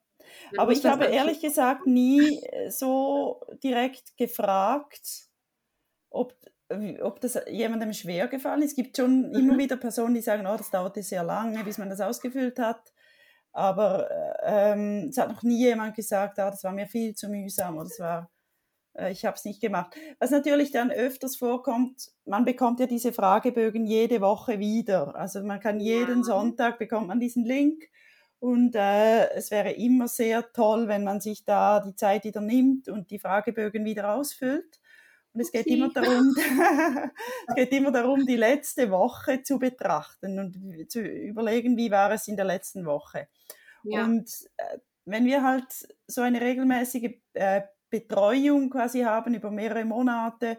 Dann 0.51 0.61
Aber 0.61 0.73
ich 0.73 0.85
habe 0.85 1.07
ehrlich 1.07 1.41
gesagt 1.41 1.87
nie 1.87 2.39
äh, 2.45 2.71
so 2.71 3.41
direkt 3.63 4.17
gefragt, 4.17 5.29
ob, 6.11 6.35
ob 7.03 7.21
das 7.21 7.41
jemandem 7.49 7.93
schwer 7.93 8.29
gefallen 8.29 8.63
ist. 8.63 8.71
Es 8.71 8.77
gibt 8.77 8.97
schon 8.97 9.31
mhm. 9.31 9.35
immer 9.35 9.59
wieder 9.59 9.77
Personen, 9.77 10.15
die 10.15 10.21
sagen, 10.21 10.47
oh, 10.47 10.57
das 10.57 10.71
dauerte 10.71 11.03
sehr 11.03 11.25
lange, 11.25 11.63
bis 11.65 11.79
man 11.79 11.91
das 11.91 12.01
ausgefüllt 12.01 12.59
hat. 12.59 12.93
Aber 13.53 14.11
äh, 14.11 14.73
ähm, 14.73 15.09
es 15.11 15.19
hat 15.19 15.31
noch 15.31 15.43
nie 15.43 15.59
jemand 15.59 15.95
gesagt, 15.95 16.39
ah, 16.39 16.51
das 16.51 16.65
war 16.65 16.73
mir 16.73 16.87
viel 16.87 17.15
zu 17.15 17.29
mühsam 17.29 17.77
oder 17.77 17.89
das 17.89 18.01
war 18.01 18.31
ich 19.11 19.25
habe 19.25 19.37
es 19.37 19.45
nicht 19.45 19.61
gemacht. 19.61 19.95
Was 20.19 20.31
natürlich 20.31 20.71
dann 20.71 20.91
öfters 20.91 21.37
vorkommt, 21.37 22.11
man 22.25 22.45
bekommt 22.45 22.81
ja 22.81 22.87
diese 22.87 23.13
Fragebögen 23.13 23.87
jede 23.87 24.21
Woche 24.21 24.59
wieder. 24.59 25.17
Also 25.17 25.43
man 25.43 25.61
kann 25.61 25.81
jeden 25.81 26.19
ja. 26.19 26.25
Sonntag 26.25 26.79
bekommt 26.79 27.09
man 27.09 27.21
diesen 27.21 27.45
Link 27.45 27.85
und 28.45 28.75
äh, 28.75 29.31
es 29.31 29.51
wäre 29.51 29.73
immer 29.73 30.07
sehr 30.07 30.53
toll, 30.53 30.87
wenn 30.87 31.03
man 31.03 31.21
sich 31.21 31.45
da 31.45 31.81
die 31.81 31.97
Zeit 31.97 32.25
wieder 32.25 32.41
nimmt 32.43 32.89
und 32.89 33.11
die 33.11 33.19
Fragebögen 33.19 33.85
wieder 33.85 34.15
ausfüllt. 34.15 34.81
Und 35.33 35.41
es 35.41 35.51
geht, 35.51 35.67
immer 35.67 35.89
darum, 35.93 36.33
es 37.49 37.55
geht 37.57 37.73
immer 37.73 37.91
darum, 37.91 38.25
die 38.25 38.37
letzte 38.37 38.91
Woche 38.91 39.43
zu 39.43 39.59
betrachten 39.59 40.39
und 40.39 40.91
zu 40.91 41.01
überlegen, 41.01 41.77
wie 41.77 41.91
war 41.91 42.13
es 42.13 42.29
in 42.29 42.37
der 42.37 42.45
letzten 42.45 42.85
Woche. 42.85 43.29
Ja. 43.83 44.05
Und 44.05 44.31
äh, 44.59 44.79
wenn 45.07 45.25
wir 45.25 45.43
halt 45.43 45.89
so 46.07 46.21
eine 46.21 46.41
regelmäßige 46.41 47.15
äh, 47.33 47.63
Betreuung 47.99 48.71
quasi 48.71 49.03
haben 49.03 49.35
über 49.35 49.51
mehrere 49.51 49.85
Monate, 49.85 50.59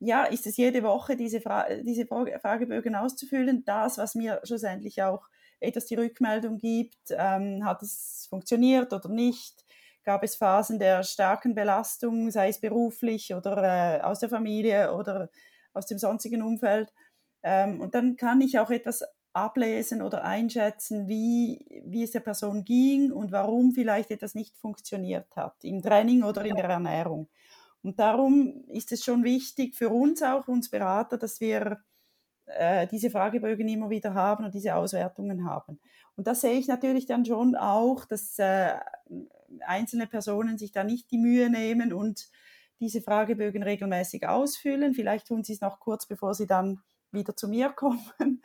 ja, 0.00 0.24
ist 0.24 0.46
es 0.46 0.56
jede 0.56 0.82
Woche 0.82 1.16
diese, 1.16 1.40
Fra 1.40 1.66
diese 1.82 2.06
Fragebögen 2.06 2.96
auszufüllen. 2.96 3.64
Das, 3.64 3.98
was 3.98 4.16
mir 4.16 4.40
schlussendlich 4.42 5.02
auch 5.02 5.28
etwas 5.60 5.86
die 5.86 5.94
Rückmeldung 5.94 6.58
gibt, 6.58 6.98
ähm, 7.10 7.64
hat 7.64 7.82
es 7.82 8.26
funktioniert 8.28 8.92
oder 8.92 9.08
nicht? 9.08 9.64
Gab 10.04 10.24
es 10.24 10.34
Phasen 10.34 10.80
der 10.80 11.04
starken 11.04 11.54
Belastung, 11.54 12.32
sei 12.32 12.48
es 12.48 12.60
beruflich 12.60 13.32
oder 13.32 13.98
äh, 13.98 14.00
aus 14.00 14.18
der 14.18 14.28
Familie 14.28 14.92
oder 14.94 15.30
aus 15.72 15.86
dem 15.86 15.98
sonstigen 15.98 16.42
Umfeld? 16.42 16.92
Ähm, 17.44 17.80
und 17.80 17.94
dann 17.94 18.16
kann 18.16 18.40
ich 18.40 18.58
auch 18.58 18.70
etwas 18.70 19.04
ablesen 19.32 20.02
oder 20.02 20.24
einschätzen, 20.24 21.08
wie, 21.08 21.82
wie 21.84 22.02
es 22.02 22.10
der 22.10 22.20
Person 22.20 22.64
ging 22.64 23.12
und 23.12 23.32
warum 23.32 23.72
vielleicht 23.72 24.10
etwas 24.10 24.34
nicht 24.34 24.56
funktioniert 24.58 25.34
hat, 25.36 25.64
im 25.64 25.82
Training 25.82 26.22
oder 26.22 26.44
in 26.44 26.54
der 26.54 26.66
Ernährung. 26.66 27.28
Und 27.82 27.98
darum 27.98 28.64
ist 28.68 28.92
es 28.92 29.04
schon 29.04 29.24
wichtig 29.24 29.74
für 29.74 29.88
uns 29.88 30.22
auch, 30.22 30.48
uns 30.48 30.70
Berater, 30.70 31.18
dass 31.18 31.40
wir 31.40 31.78
äh, 32.46 32.86
diese 32.86 33.10
Fragebögen 33.10 33.68
immer 33.68 33.90
wieder 33.90 34.14
haben 34.14 34.44
und 34.44 34.54
diese 34.54 34.74
Auswertungen 34.74 35.44
haben. 35.44 35.80
Und 36.16 36.26
da 36.26 36.34
sehe 36.34 36.58
ich 36.58 36.68
natürlich 36.68 37.06
dann 37.06 37.24
schon 37.24 37.56
auch, 37.56 38.04
dass 38.04 38.38
äh, 38.38 38.74
einzelne 39.66 40.06
Personen 40.06 40.58
sich 40.58 40.72
da 40.72 40.84
nicht 40.84 41.10
die 41.10 41.18
Mühe 41.18 41.50
nehmen 41.50 41.92
und 41.92 42.28
diese 42.80 43.00
Fragebögen 43.00 43.62
regelmäßig 43.62 44.26
ausfüllen. 44.28 44.94
Vielleicht 44.94 45.28
tun 45.28 45.44
sie 45.44 45.54
es 45.54 45.60
noch 45.60 45.80
kurz, 45.80 46.06
bevor 46.06 46.34
sie 46.34 46.46
dann 46.46 46.80
wieder 47.12 47.36
zu 47.36 47.48
mir 47.48 47.68
kommen. 47.76 48.42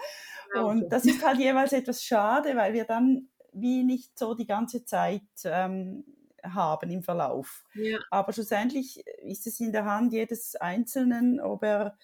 Und 0.56 0.90
das 0.90 1.06
ist 1.06 1.26
halt 1.26 1.40
jeweils 1.40 1.74
etwas 1.74 2.04
schade, 2.04 2.56
weil 2.56 2.74
wir 2.74 2.86
dann 2.86 3.30
wie 3.54 3.84
nicht 3.84 4.18
so 4.18 4.34
die 4.34 4.46
ganze 4.46 4.86
Zeit 4.86 5.22
ähm, 5.44 6.06
haben 6.44 6.90
im 6.90 7.04
Verlauf. 7.04 7.66
Ja. 7.74 7.98
Aber 8.12 8.32
schlussendlich 8.32 9.06
ist 9.24 9.48
es 9.48 9.60
in 9.60 9.72
der 9.72 9.86
Hand 9.86 10.14
jedes 10.14 10.56
Einzelnen, 10.56 11.42
ob 11.42 11.64
er, 11.64 11.98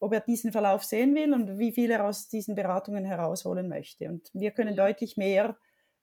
ob 0.00 0.12
er 0.12 0.20
diesen 0.20 0.50
Verlauf 0.50 0.84
sehen 0.84 1.14
will 1.14 1.34
und 1.34 1.58
wie 1.58 1.72
viel 1.72 1.90
er 1.90 2.04
aus 2.04 2.28
diesen 2.28 2.54
Beratungen 2.54 3.04
herausholen 3.04 3.68
möchte. 3.68 4.08
Und 4.08 4.30
wir 4.32 4.50
können 4.50 4.74
ja. 4.74 4.86
deutlich 4.86 5.16
mehr 5.16 5.56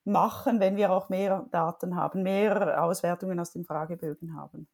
machen, 0.03 0.59
wenn 0.59 0.77
wir 0.77 0.91
auch 0.91 1.09
mehr 1.09 1.47
Daten 1.51 1.95
haben, 1.95 2.23
mehr 2.23 2.83
Auswertungen 2.83 3.39
aus 3.39 3.51
den 3.51 3.65
Fragebögen 3.65 4.35
haben 4.35 4.67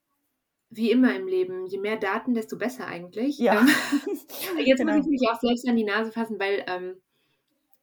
wie 0.69 0.91
immer 0.91 1.15
im 1.15 1.27
Leben, 1.27 1.65
je 1.65 1.79
mehr 1.79 1.97
Daten, 1.97 2.33
desto 2.33 2.57
besser 2.57 2.87
eigentlich. 2.87 3.37
Ja. 3.37 3.61
Ähm, 3.61 3.67
jetzt 4.65 4.79
genau. 4.79 4.95
muss 4.95 5.05
ich 5.05 5.11
mich 5.11 5.29
auch 5.29 5.39
selbst 5.39 5.67
an 5.67 5.75
die 5.75 5.83
Nase 5.83 6.11
fassen, 6.11 6.39
weil 6.39 6.65
ähm, 6.67 6.95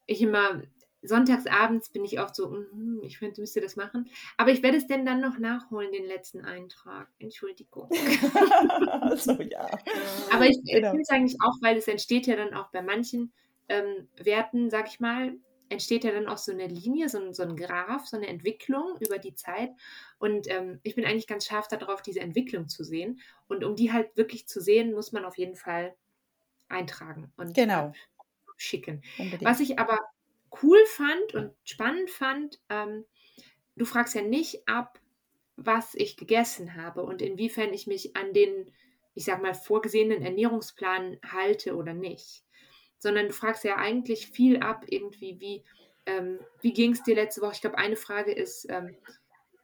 ich 0.07 0.21
immer 0.21 0.63
sonntagsabends 1.05 1.91
bin 1.91 2.05
ich 2.05 2.21
oft 2.21 2.35
so, 2.35 2.49
mm, 2.49 3.03
ich 3.03 3.19
finde, 3.19 3.41
müsste 3.41 3.61
das 3.61 3.77
machen. 3.77 4.09
Aber 4.37 4.51
ich 4.51 4.63
werde 4.63 4.79
es 4.79 4.87
denn 4.87 5.05
dann 5.05 5.21
noch 5.21 5.39
nachholen, 5.39 5.93
den 5.93 6.07
letzten 6.07 6.43
Eintrag. 6.43 7.09
Entschuldigung. 7.19 7.91
also, 9.01 9.33
ja. 9.33 9.69
Aber 10.33 10.47
ich 10.47 10.59
genau. 10.65 10.91
finde 10.91 11.03
es 11.03 11.11
eigentlich 11.11 11.37
auch, 11.43 11.55
weil 11.61 11.77
es 11.77 11.89
entsteht 11.89 12.27
ja 12.27 12.37
dann 12.37 12.55
auch 12.55 12.71
bei 12.71 12.83
manchen 12.83 13.33
ähm, 13.69 14.09
Werten, 14.17 14.71
sag 14.71 14.89
ich 14.89 15.01
mal, 15.01 15.35
entsteht 15.69 16.05
ja 16.05 16.13
dann 16.13 16.29
auch 16.29 16.39
so 16.39 16.53
eine 16.53 16.67
Linie, 16.67 17.09
so 17.09 17.19
ein, 17.19 17.35
so 17.35 17.43
ein 17.43 17.57
Graph, 17.57 18.07
so 18.07 18.17
eine 18.17 18.27
Entwicklung 18.27 18.97
über 19.01 19.19
die 19.19 19.35
Zeit. 19.35 19.71
Und 20.19 20.51
ähm, 20.51 20.81
ich 20.83 20.95
bin 20.95 21.05
eigentlich 21.05 21.27
ganz 21.27 21.47
scharf 21.47 21.69
darauf, 21.69 22.03
diese 22.03 22.21
Entwicklung 22.21 22.69
zu 22.69 22.85
sehen. 22.85 23.21
Und 23.49 23.65
um 23.65 23.77
die 23.77 23.93
halt 23.93 24.17
wirklich 24.17 24.47
zu 24.47 24.61
sehen, 24.61 24.93
muss 24.93 25.13
man 25.13 25.25
auf 25.25 25.39
jeden 25.39 25.57
Fall 25.57 25.95
eintragen 26.69 27.33
und 27.37 27.55
genau. 27.55 27.93
schicken. 28.57 29.03
Unbedingt. 29.19 29.45
Was 29.45 29.61
ich 29.61 29.79
aber 29.79 29.99
cool 30.63 30.79
fand 30.87 31.35
und 31.35 31.53
spannend 31.65 32.11
fand, 32.11 32.61
ähm, 32.69 33.05
du 33.77 33.85
fragst 33.85 34.15
ja 34.15 34.23
nicht 34.23 34.69
ab, 34.69 35.01
was 35.57 35.95
ich 35.95 36.17
gegessen 36.17 36.75
habe 36.75 37.03
und 37.05 37.23
inwiefern 37.23 37.73
ich 37.73 37.87
mich 37.87 38.17
an 38.17 38.33
den, 38.33 38.73
ich 39.15 39.25
sag 39.25 39.43
mal, 39.43 39.55
vorgesehenen 39.55 40.23
Ernährungsplan 40.23 41.19
halte 41.25 41.77
oder 41.77 41.95
nicht 41.95 42.45
sondern 42.99 43.29
du 43.29 43.33
fragst 43.33 43.65
ja 43.65 43.77
eigentlich 43.77 44.29
viel 44.29 44.59
ab, 44.61 44.85
irgendwie, 44.89 45.41
wie, 45.41 45.65
ähm, 46.07 46.39
wie 46.61 46.73
ging 46.73 46.93
es 46.93 47.03
dir 47.03 47.15
letzte 47.15 47.41
Woche? 47.43 47.53
Ich 47.55 47.61
glaube, 47.61 47.79
eine 47.79 47.97
Frage 47.97 48.33
ist, 48.33 48.67
ähm, 48.71 48.97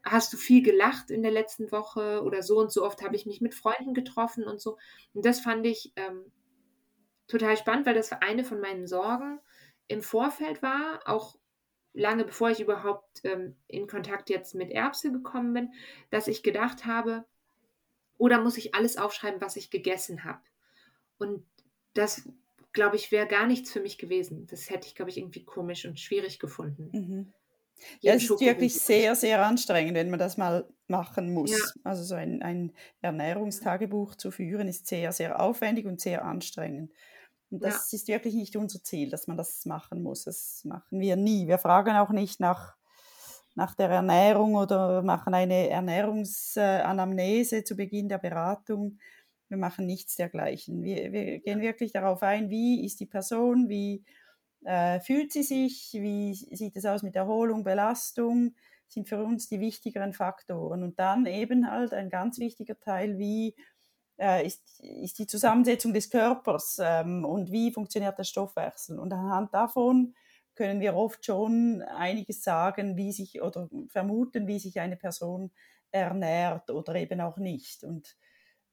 hast 0.05 0.33
du 0.33 0.37
viel 0.37 0.63
gelacht 0.63 1.11
in 1.11 1.23
der 1.23 1.33
letzten 1.33 1.71
Woche 1.73 2.23
oder 2.23 2.43
so 2.43 2.59
und 2.59 2.73
so 2.73 2.85
oft 2.85 3.03
habe 3.03 3.17
ich 3.17 3.27
mich 3.27 3.41
mit 3.41 3.55
Freunden 3.55 3.95
getroffen 3.95 4.45
und 4.45 4.61
so. 4.61 4.79
Und 5.13 5.25
das 5.27 5.41
fand 5.41 5.67
ich 5.67 5.93
ähm, 5.97 6.33
total 7.29 7.57
spannend, 7.57 7.87
weil 7.87 7.95
das 7.95 8.13
eine 8.13 8.45
von 8.45 8.61
meinen 8.61 8.87
Sorgen 8.87 9.41
im 9.89 10.03
Vorfeld 10.03 10.63
war, 10.63 11.01
auch 11.05 11.37
lange 11.93 12.25
bevor 12.25 12.51
ich 12.51 12.61
überhaupt 12.61 13.21
ähm, 13.25 13.57
in 13.67 13.87
Kontakt 13.87 14.31
jetzt 14.31 14.55
mit 14.55 14.71
Erbse 14.71 15.13
gekommen 15.13 15.53
bin, 15.53 15.73
dass 16.11 16.29
ich 16.29 16.43
gedacht 16.43 16.87
habe, 16.87 17.25
oder 18.17 18.41
muss 18.41 18.59
ich 18.59 18.75
alles 18.75 18.97
aufschreiben, 18.97 19.41
was 19.41 19.57
ich 19.57 19.71
gegessen 19.71 20.25
habe? 20.25 20.41
Und 21.19 21.45
das, 21.95 22.29
glaube 22.73 22.97
ich, 22.97 23.11
wäre 23.11 23.27
gar 23.27 23.47
nichts 23.47 23.73
für 23.73 23.81
mich 23.81 23.99
gewesen. 23.99 24.47
Das 24.47 24.71
hätte 24.71 24.87
ich, 24.87 24.95
glaube 24.95 25.11
ich, 25.11 25.19
irgendwie 25.19 25.45
komisch 25.45 25.87
und 25.87 25.99
schwierig 25.99 26.39
gefunden. 26.39 26.91
Mhm. 26.93 27.33
Ja, 28.01 28.15
es 28.15 28.25
ist 28.25 28.41
wirklich 28.41 28.75
sehr, 28.75 29.15
sehr 29.17 29.45
anstrengend, 29.45 29.95
wenn 29.95 30.11
man 30.11 30.19
das 30.19 30.37
mal 30.37 30.69
machen 30.87 31.33
muss. 31.33 31.51
Ja. 31.51 31.65
Also 31.85 32.03
so 32.03 32.15
ein, 32.15 32.43
ein 32.43 32.73
Ernährungstagebuch 33.01 34.17
zu 34.17 34.31
führen, 34.31 34.69
ist 34.69 34.87
sehr, 34.87 35.13
sehr 35.13 35.41
aufwendig 35.41 35.87
und 35.87 36.01
sehr 36.01 36.25
anstrengend. 36.25 36.93
Und 37.51 37.63
das 37.63 37.91
ja. 37.91 37.97
ist 37.97 38.09
wirklich 38.09 38.35
nicht 38.35 38.57
unser 38.57 38.83
Ziel, 38.83 39.11
dass 39.11 39.27
man 39.27 39.37
das 39.37 39.65
machen 39.67 40.03
muss. 40.03 40.25
Das 40.25 40.63
machen 40.65 41.01
wir 41.01 41.17
nie. 41.17 41.49
Wir 41.49 41.59
fragen 41.59 41.97
auch 41.97 42.11
nicht 42.11 42.39
nach, 42.39 42.77
nach 43.55 43.75
der 43.75 43.89
Ernährung 43.89 44.55
oder 44.55 45.03
machen 45.03 45.35
eine 45.35 45.69
Ernährungsanamnese 45.69 47.65
zu 47.65 47.77
Beginn 47.77 48.09
der 48.09 48.19
Beratung. 48.19 48.99
Wir 49.51 49.59
machen 49.59 49.85
nichts 49.85 50.17
dergleichen. 50.17 50.83
Wir, 50.83 51.13
wir 51.13 51.41
gehen 51.41 51.61
wirklich 51.61 51.93
darauf 51.93 52.23
ein, 52.23 52.51
wie 52.51 52.85
ist 52.85 53.01
die 53.01 53.07
Person, 53.07 53.69
wie 53.69 54.05
äh, 54.65 55.01
fühlt 55.01 55.33
sie 55.33 55.43
sich, 55.43 55.91
wie 55.93 56.35
sieht 56.35 56.77
es 56.77 56.87
aus 56.87 57.03
mit 57.03 57.17
Erholung, 57.17 57.65
Belastung, 57.65 58.55
sind 58.87 59.09
für 59.09 59.23
uns 59.23 59.49
die 59.49 59.61
wichtigeren 59.61 60.13
Faktoren. 60.13 60.83
Und 60.83 60.99
dann 60.99 61.27
eben 61.27 61.71
halt 61.71 61.93
ein 61.93 62.11
ganz 62.11 62.39
wichtiger 62.39 62.79
Teil, 62.79 63.19
wie 63.19 63.57
äh, 64.19 64.47
ist, 64.47 64.81
ist 64.81 65.19
die 65.19 65.27
Zusammensetzung 65.27 65.93
des 65.93 66.11
Körpers 66.11 66.79
ähm, 66.81 67.25
und 67.25 67.51
wie 67.51 67.73
funktioniert 67.73 68.19
der 68.19 68.25
Stoffwechsel. 68.25 68.99
Und 69.01 69.13
anhand 69.13 69.53
davon 69.53 70.15
können 70.55 70.81
wir 70.81 70.95
oft 70.95 71.25
schon 71.25 71.83
einiges 71.83 72.43
sagen, 72.45 72.97
wie 72.97 73.13
sich 73.13 73.43
oder 73.43 73.69
vermuten, 73.89 74.47
wie 74.47 74.59
sich 74.59 74.79
eine 74.79 74.97
Person 74.97 75.51
ernährt 75.91 76.71
oder 76.71 76.95
eben 76.95 77.21
auch 77.21 77.39
nicht. 77.39 77.83
Und 77.83 78.17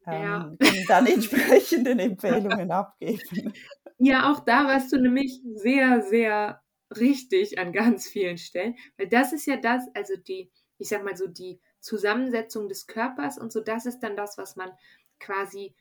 ähm, 0.07 0.21
ja. 0.23 0.55
können 0.59 0.85
dann 0.87 1.05
entsprechende 1.05 1.91
Empfehlungen 1.91 2.71
abgeben. 2.71 3.53
Ja, 3.99 4.31
auch 4.31 4.41
da 4.41 4.65
warst 4.65 4.91
du 4.91 4.97
nämlich 4.97 5.41
sehr, 5.55 6.03
sehr 6.03 6.61
richtig 6.95 7.59
an 7.59 7.73
ganz 7.73 8.07
vielen 8.07 8.37
Stellen, 8.37 8.75
weil 8.97 9.07
das 9.07 9.33
ist 9.33 9.45
ja 9.45 9.57
das, 9.57 9.83
also 9.93 10.15
die, 10.15 10.51
ich 10.77 10.89
sag 10.89 11.03
mal 11.03 11.17
so, 11.17 11.27
die 11.27 11.59
Zusammensetzung 11.79 12.67
des 12.69 12.87
Körpers 12.87 13.37
und 13.37 13.51
so, 13.51 13.59
das 13.59 13.85
ist 13.85 13.99
dann 13.99 14.15
das, 14.15 14.37
was 14.37 14.55
man 14.55 14.71
quasi 15.19 15.75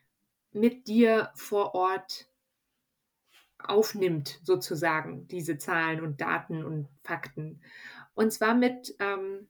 mit 0.53 0.89
dir 0.89 1.31
vor 1.35 1.75
Ort 1.75 2.31
aufnimmt, 3.59 4.41
sozusagen, 4.43 5.27
diese 5.29 5.59
Zahlen 5.59 6.01
und 6.01 6.21
Daten 6.21 6.65
und 6.65 6.89
Fakten. 7.03 7.63
Und 8.15 8.33
zwar 8.33 8.55
mit, 8.55 8.95
ähm, 8.99 9.49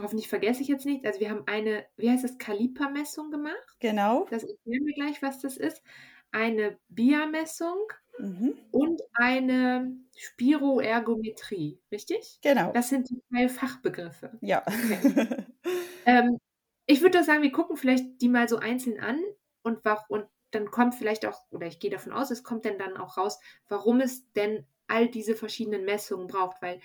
hoffentlich 0.00 0.28
vergesse 0.28 0.62
ich 0.62 0.68
jetzt 0.68 0.86
nicht, 0.86 1.04
also 1.04 1.20
wir 1.20 1.30
haben 1.30 1.42
eine, 1.46 1.84
wie 1.96 2.10
heißt 2.10 2.24
das, 2.24 2.38
Kalipermessung 2.38 3.30
gemacht. 3.30 3.76
Genau. 3.80 4.26
Das 4.30 4.44
erklären 4.44 4.86
wir 4.86 4.94
gleich, 4.94 5.22
was 5.22 5.40
das 5.40 5.56
ist. 5.56 5.82
Eine 6.30 6.78
BIA-Messung 6.88 7.78
mhm. 8.18 8.54
und 8.70 9.00
eine 9.14 9.96
Spiroergometrie, 10.16 11.80
richtig? 11.90 12.38
Genau. 12.42 12.72
Das 12.72 12.88
sind 12.90 13.08
die 13.10 13.22
drei 13.30 13.48
Fachbegriffe. 13.48 14.36
Ja. 14.40 14.62
Okay. 14.66 15.44
ähm, 16.06 16.38
ich 16.86 17.02
würde 17.02 17.24
sagen, 17.24 17.42
wir 17.42 17.52
gucken 17.52 17.76
vielleicht 17.76 18.20
die 18.20 18.28
mal 18.28 18.48
so 18.48 18.56
einzeln 18.56 19.00
an 19.00 19.20
und, 19.62 19.80
und 20.08 20.26
dann 20.50 20.70
kommt 20.70 20.94
vielleicht 20.94 21.26
auch, 21.26 21.40
oder 21.50 21.66
ich 21.66 21.80
gehe 21.80 21.90
davon 21.90 22.12
aus, 22.12 22.30
es 22.30 22.42
kommt 22.42 22.64
dann, 22.64 22.78
dann 22.78 22.96
auch 22.96 23.16
raus, 23.16 23.38
warum 23.68 24.00
es 24.00 24.30
denn 24.32 24.66
all 24.86 25.08
diese 25.08 25.34
verschiedenen 25.34 25.84
Messungen 25.84 26.26
braucht, 26.26 26.62
weil 26.62 26.80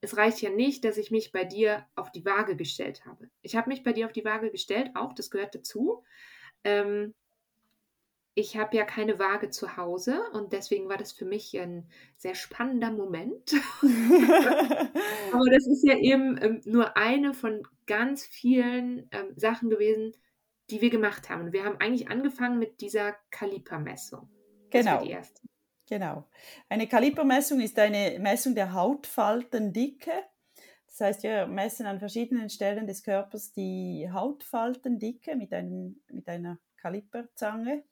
es 0.00 0.16
reicht 0.16 0.40
ja 0.42 0.50
nicht, 0.50 0.84
dass 0.84 0.96
ich 0.96 1.10
mich 1.10 1.32
bei 1.32 1.44
dir 1.44 1.86
auf 1.94 2.12
die 2.12 2.24
Waage 2.24 2.56
gestellt 2.56 3.04
habe. 3.04 3.28
Ich 3.42 3.56
habe 3.56 3.68
mich 3.68 3.82
bei 3.82 3.92
dir 3.92 4.06
auf 4.06 4.12
die 4.12 4.24
Waage 4.24 4.50
gestellt, 4.50 4.90
auch, 4.94 5.12
das 5.12 5.30
gehört 5.30 5.54
dazu. 5.54 6.04
Ähm, 6.64 7.14
ich 8.34 8.56
habe 8.56 8.76
ja 8.76 8.84
keine 8.84 9.18
Waage 9.18 9.50
zu 9.50 9.76
Hause 9.76 10.22
und 10.32 10.52
deswegen 10.52 10.88
war 10.88 10.96
das 10.96 11.10
für 11.10 11.24
mich 11.24 11.58
ein 11.58 11.88
sehr 12.16 12.36
spannender 12.36 12.92
Moment. 12.92 13.52
Aber 15.32 15.50
das 15.50 15.66
ist 15.66 15.84
ja 15.84 15.98
eben 15.98 16.38
ähm, 16.40 16.60
nur 16.64 16.96
eine 16.96 17.34
von 17.34 17.66
ganz 17.86 18.24
vielen 18.24 19.08
ähm, 19.10 19.32
Sachen 19.34 19.70
gewesen, 19.70 20.16
die 20.70 20.80
wir 20.80 20.90
gemacht 20.90 21.28
haben. 21.30 21.52
wir 21.52 21.64
haben 21.64 21.80
eigentlich 21.80 22.10
angefangen 22.10 22.60
mit 22.60 22.80
dieser 22.80 23.16
Kalipermessung. 23.30 24.28
Genau. 24.70 25.02
Genau. 25.88 26.24
Eine 26.68 26.86
Kalipermessung 26.86 27.60
ist 27.60 27.78
eine 27.78 28.18
Messung 28.18 28.54
der 28.54 28.74
Hautfaltendicke. 28.74 30.12
Das 30.86 31.00
heißt, 31.00 31.22
wir 31.22 31.46
messen 31.46 31.86
an 31.86 31.98
verschiedenen 31.98 32.50
Stellen 32.50 32.86
des 32.86 33.02
Körpers 33.02 33.52
die 33.52 34.08
Hautfaltendicke 34.12 35.36
mit, 35.36 35.52
einem, 35.52 36.00
mit 36.10 36.28
einer 36.28 36.58
Kaliperzange 36.76 37.84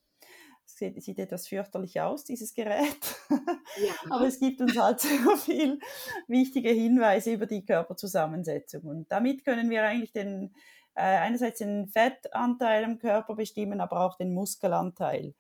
sieht, 0.66 1.02
sieht 1.02 1.18
etwas 1.18 1.48
fürchterlich 1.48 2.00
aus, 2.00 2.24
dieses 2.24 2.52
Gerät. 2.52 2.98
Ja. 3.30 3.92
Aber 4.11 4.26
es 4.26 4.38
gibt 4.40 4.61
uns 4.61 4.76
halt 4.76 5.00
sehr 5.00 5.37
viel 5.37 5.78
wichtige 6.26 6.70
Hinweise 6.70 7.32
über 7.32 7.46
die 7.46 7.64
Körperzusammensetzung. 7.64 8.82
Und 8.82 9.11
damit 9.11 9.44
können 9.44 9.70
wir 9.70 9.85
eigentlich 9.85 10.12
den, 10.12 10.54
äh, 10.94 11.02
einerseits 11.02 11.61
den 11.61 11.88
Fettanteil 11.88 12.85
im 12.85 12.98
Körper 12.98 13.37
bestimmen, 13.37 13.80
aber 13.80 14.00
auch 14.00 14.16
den 14.16 14.35
Muskelanteil. 14.35 15.35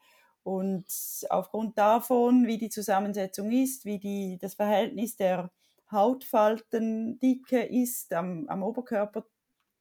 Und 0.46 0.86
aufgrund 1.28 1.76
davon, 1.76 2.46
wie 2.46 2.56
die 2.56 2.68
Zusammensetzung 2.68 3.50
ist, 3.50 3.84
wie 3.84 3.98
die, 3.98 4.38
das 4.40 4.54
Verhältnis 4.54 5.16
der 5.16 5.50
Hautfaltendicke 5.90 7.64
ist 7.64 8.12
am, 8.12 8.46
am 8.46 8.62
Oberkörper 8.62 9.26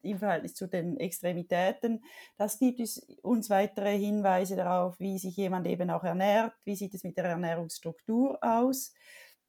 im 0.01 0.17
Verhältnis 0.17 0.55
zu 0.55 0.65
den 0.65 0.97
Extremitäten. 0.97 2.03
Das 2.35 2.57
gibt 2.57 2.81
uns 3.21 3.49
weitere 3.51 3.95
Hinweise 3.95 4.55
darauf, 4.55 4.99
wie 4.99 5.19
sich 5.19 5.37
jemand 5.37 5.67
eben 5.67 5.91
auch 5.91 6.03
ernährt, 6.03 6.53
wie 6.63 6.75
sieht 6.75 6.95
es 6.95 7.03
mit 7.03 7.15
der 7.15 7.25
Ernährungsstruktur 7.25 8.39
aus. 8.41 8.91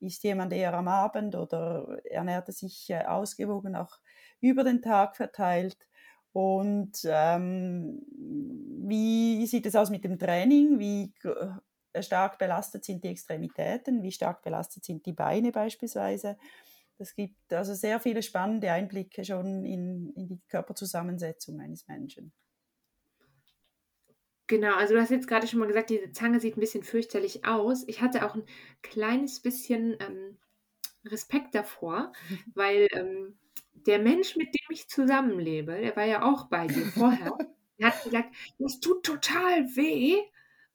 Ist 0.01 0.23
jemand 0.23 0.53
eher 0.53 0.75
am 0.75 0.89
Abend 0.89 1.35
oder 1.35 1.97
ernährt 2.05 2.49
er 2.49 2.53
sich 2.53 2.91
äh, 2.91 3.07
ausgewogen 3.07 3.75
auch 3.75 4.01
über 4.43 4.65
den 4.65 4.83
Tag 4.83 5.17
verteilt? 5.17 5.79
Und 6.37 6.93
ähm, 7.07 8.03
wie 8.87 9.47
sieht 9.47 9.65
es 9.65 9.75
aus 9.75 9.89
mit 9.89 10.05
dem 10.05 10.19
Training? 10.19 10.79
Wie 10.79 11.11
stark 11.99 12.39
belastet 12.39 12.85
sind 12.85 13.03
die 13.05 13.09
Extremitäten? 13.09 14.03
Wie 14.03 14.13
stark 14.13 14.43
belastet 14.43 14.85
sind 14.85 15.07
die 15.07 15.15
Beine 15.15 15.51
beispielsweise? 15.51 16.37
Das 16.99 17.15
gibt 17.15 17.51
also 17.55 17.73
sehr 17.73 18.01
viele 18.01 18.23
spannende 18.23 18.71
Einblicke 18.71 19.25
schon 19.25 19.65
in, 19.65 20.13
in 20.15 20.29
die 20.29 20.39
Körperzusammensetzung 20.51 21.59
eines 21.59 21.89
Menschen. 21.89 22.35
Genau, 24.47 24.75
also 24.75 24.93
du 24.93 25.01
hast 25.01 25.09
jetzt 25.09 25.29
gerade 25.29 25.47
schon 25.47 25.61
mal 25.61 25.69
gesagt, 25.69 25.89
diese 25.89 26.13
Zange 26.13 26.39
sieht 26.39 26.59
ein 26.59 26.61
bisschen 26.61 26.83
fürchterlich 26.83 27.47
aus. 27.47 27.89
Ich 27.89 28.03
hatte 28.03 28.27
auch 28.27 28.35
ein 28.35 28.45
kleines 28.83 29.41
bisschen 29.41 29.97
ähm, 30.01 30.37
Respekt 31.07 31.55
davor, 31.55 32.13
weil 32.55 32.89
ähm, 32.93 33.39
der 33.87 33.99
Mensch, 33.99 34.37
mit 34.37 34.49
dem 34.49 34.67
ich 34.71 34.89
zusammenlebe, 34.89 35.79
der 35.81 35.97
war 35.97 36.05
ja 36.05 36.23
auch 36.23 36.47
bei 36.49 36.67
dir 36.67 36.87
vorher, 36.87 37.37
der 37.79 37.89
hat 37.89 38.05
gesagt, 38.05 38.35
das 38.59 38.81
tut 38.81 39.05
total 39.05 39.65
weh. 39.77 40.17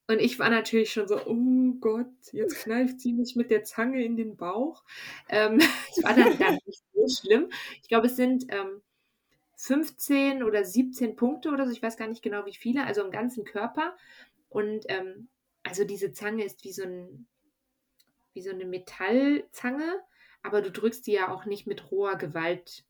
Und 0.07 0.19
ich 0.19 0.39
war 0.39 0.49
natürlich 0.49 0.91
schon 0.91 1.07
so, 1.07 1.25
oh 1.25 1.73
Gott, 1.79 2.11
jetzt 2.33 2.55
kneift 2.63 2.99
sie 2.99 3.13
mich 3.13 3.35
mit 3.35 3.49
der 3.49 3.63
Zange 3.63 4.03
in 4.03 4.17
den 4.17 4.35
Bauch. 4.35 4.83
Ähm, 5.29 5.59
das 5.95 6.03
war 6.03 6.13
dann, 6.13 6.37
dann 6.37 6.57
nicht 6.65 6.83
so 6.93 7.07
schlimm. 7.07 7.49
Ich 7.81 7.87
glaube, 7.87 8.07
es 8.07 8.15
sind 8.15 8.45
ähm, 8.49 8.81
15 9.55 10.43
oder 10.43 10.65
17 10.65 11.15
Punkte 11.15 11.49
oder 11.49 11.65
so, 11.65 11.71
ich 11.71 11.83
weiß 11.83 11.95
gar 11.95 12.07
nicht 12.07 12.23
genau 12.23 12.45
wie 12.45 12.55
viele, 12.55 12.83
also 12.85 13.03
im 13.03 13.11
ganzen 13.11 13.45
Körper. 13.45 13.95
Und 14.49 14.85
ähm, 14.89 15.29
also 15.63 15.83
diese 15.83 16.11
Zange 16.11 16.43
ist 16.43 16.63
wie 16.63 16.71
so, 16.71 16.83
ein, 16.83 17.27
wie 18.33 18.41
so 18.41 18.49
eine 18.49 18.65
Metallzange, 18.65 20.01
aber 20.43 20.61
du 20.61 20.71
drückst 20.71 21.05
die 21.05 21.13
ja 21.13 21.31
auch 21.31 21.45
nicht 21.45 21.67
mit 21.67 21.91
roher 21.91 22.17
Gewalt 22.17 22.85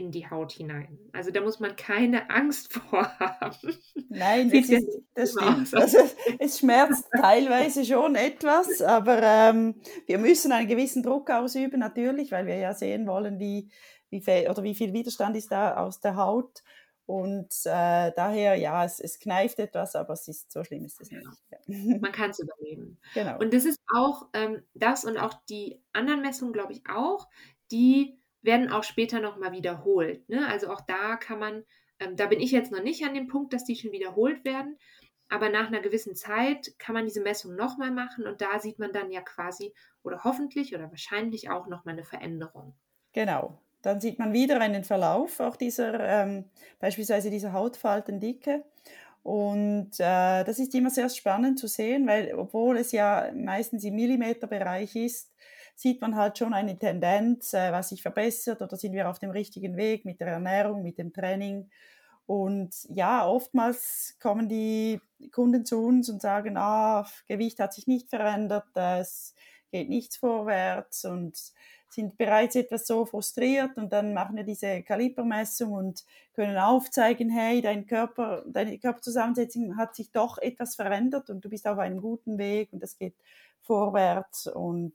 in 0.00 0.10
die 0.10 0.28
Haut 0.28 0.52
hinein. 0.52 0.98
Also 1.12 1.30
da 1.30 1.42
muss 1.42 1.60
man 1.60 1.76
keine 1.76 2.30
Angst 2.30 2.72
vor 2.72 3.06
haben. 3.18 3.76
Nein, 4.08 4.50
das, 4.50 4.68
ist, 4.70 4.88
das 5.14 5.32
stimmt. 5.32 5.74
Also, 5.74 5.98
es 6.38 6.58
schmerzt 6.58 7.04
teilweise 7.12 7.84
schon 7.84 8.16
etwas, 8.16 8.80
aber 8.80 9.22
ähm, 9.22 9.80
wir 10.06 10.18
müssen 10.18 10.52
einen 10.52 10.68
gewissen 10.68 11.02
Druck 11.02 11.30
ausüben 11.30 11.78
natürlich, 11.78 12.32
weil 12.32 12.46
wir 12.46 12.56
ja 12.56 12.72
sehen 12.72 13.06
wollen, 13.06 13.38
wie, 13.38 13.70
wie, 14.08 14.20
viel, 14.20 14.48
oder 14.48 14.62
wie 14.62 14.74
viel 14.74 14.92
Widerstand 14.92 15.36
ist 15.36 15.52
da 15.52 15.76
aus 15.76 16.00
der 16.00 16.16
Haut. 16.16 16.62
Und 17.04 17.52
äh, 17.64 18.12
daher, 18.14 18.54
ja, 18.54 18.84
es, 18.84 19.00
es 19.00 19.18
kneift 19.18 19.58
etwas, 19.58 19.96
aber 19.96 20.14
es 20.14 20.28
ist 20.28 20.50
so 20.50 20.64
schlimm 20.64 20.84
ist 20.84 21.00
es 21.00 21.10
nicht. 21.10 21.26
Ja. 21.50 21.58
Man 22.00 22.12
kann 22.12 22.30
es 22.30 22.38
überleben. 22.38 22.98
Genau. 23.14 23.38
Und 23.38 23.52
das 23.52 23.64
ist 23.64 23.80
auch 23.94 24.28
ähm, 24.32 24.62
das 24.74 25.04
und 25.04 25.18
auch 25.18 25.34
die 25.48 25.82
anderen 25.92 26.22
Messungen, 26.22 26.52
glaube 26.52 26.72
ich, 26.72 26.82
auch, 26.88 27.28
die 27.70 28.19
werden 28.42 28.70
auch 28.70 28.84
später 28.84 29.20
nochmal 29.20 29.52
wiederholt. 29.52 30.28
Ne? 30.28 30.46
Also 30.48 30.70
auch 30.70 30.80
da 30.80 31.16
kann 31.16 31.38
man, 31.38 31.64
ähm, 31.98 32.16
da 32.16 32.26
bin 32.26 32.40
ich 32.40 32.50
jetzt 32.50 32.72
noch 32.72 32.82
nicht 32.82 33.04
an 33.04 33.14
dem 33.14 33.28
Punkt, 33.28 33.52
dass 33.52 33.64
die 33.64 33.76
schon 33.76 33.92
wiederholt 33.92 34.44
werden, 34.44 34.78
aber 35.28 35.48
nach 35.48 35.68
einer 35.68 35.80
gewissen 35.80 36.16
Zeit 36.16 36.72
kann 36.78 36.94
man 36.94 37.04
diese 37.04 37.20
Messung 37.20 37.54
nochmal 37.54 37.90
machen 37.90 38.26
und 38.26 38.40
da 38.40 38.58
sieht 38.58 38.78
man 38.78 38.92
dann 38.92 39.10
ja 39.10 39.20
quasi 39.20 39.72
oder 40.02 40.24
hoffentlich 40.24 40.74
oder 40.74 40.90
wahrscheinlich 40.90 41.50
auch 41.50 41.68
nochmal 41.68 41.94
eine 41.94 42.04
Veränderung. 42.04 42.74
Genau. 43.12 43.58
Dann 43.82 44.00
sieht 44.00 44.18
man 44.18 44.32
wieder 44.32 44.60
einen 44.60 44.84
Verlauf 44.84 45.40
auch 45.40 45.56
dieser, 45.56 45.98
ähm, 46.00 46.44
beispielsweise 46.80 47.30
dieser 47.30 47.52
Hautfaltendicke. 47.52 48.64
Und 49.22 49.92
äh, 49.98 50.44
das 50.44 50.58
ist 50.58 50.74
immer 50.74 50.90
sehr 50.90 51.08
spannend 51.08 51.58
zu 51.58 51.66
sehen, 51.66 52.06
weil 52.06 52.34
obwohl 52.34 52.78
es 52.78 52.92
ja 52.92 53.30
meistens 53.34 53.84
im 53.84 53.94
Millimeterbereich 53.94 54.96
ist, 54.96 55.29
sieht 55.80 56.02
man 56.02 56.14
halt 56.14 56.36
schon 56.36 56.52
eine 56.52 56.78
Tendenz, 56.78 57.54
äh, 57.54 57.72
was 57.72 57.88
sich 57.88 58.02
verbessert 58.02 58.60
oder 58.60 58.76
sind 58.76 58.92
wir 58.92 59.08
auf 59.08 59.18
dem 59.18 59.30
richtigen 59.30 59.78
Weg 59.78 60.04
mit 60.04 60.20
der 60.20 60.28
Ernährung, 60.28 60.82
mit 60.82 60.98
dem 60.98 61.14
Training. 61.14 61.70
Und 62.26 62.86
ja, 62.90 63.26
oftmals 63.26 64.18
kommen 64.20 64.46
die 64.46 65.00
Kunden 65.32 65.64
zu 65.64 65.82
uns 65.82 66.10
und 66.10 66.20
sagen, 66.20 66.58
ah, 66.58 67.06
Gewicht 67.28 67.60
hat 67.60 67.72
sich 67.72 67.86
nicht 67.86 68.10
verändert, 68.10 68.66
es 68.74 69.34
geht 69.72 69.88
nichts 69.88 70.18
vorwärts 70.18 71.06
und 71.06 71.38
sind 71.88 72.18
bereits 72.18 72.56
etwas 72.56 72.86
so 72.86 73.06
frustriert 73.06 73.76
und 73.78 73.90
dann 73.90 74.12
machen 74.12 74.36
wir 74.36 74.44
diese 74.44 74.82
Kalibermessung 74.82 75.72
und 75.72 76.04
können 76.34 76.58
aufzeigen, 76.58 77.30
hey, 77.30 77.62
dein 77.62 77.86
Körper, 77.86 78.44
deine 78.46 78.78
Körperzusammensetzung 78.78 79.78
hat 79.78 79.96
sich 79.96 80.12
doch 80.12 80.36
etwas 80.38 80.76
verändert 80.76 81.30
und 81.30 81.42
du 81.42 81.48
bist 81.48 81.66
auf 81.66 81.78
einem 81.78 82.02
guten 82.02 82.36
Weg 82.36 82.72
und 82.72 82.82
es 82.82 82.98
geht 82.98 83.14
vorwärts 83.62 84.46
und 84.46 84.92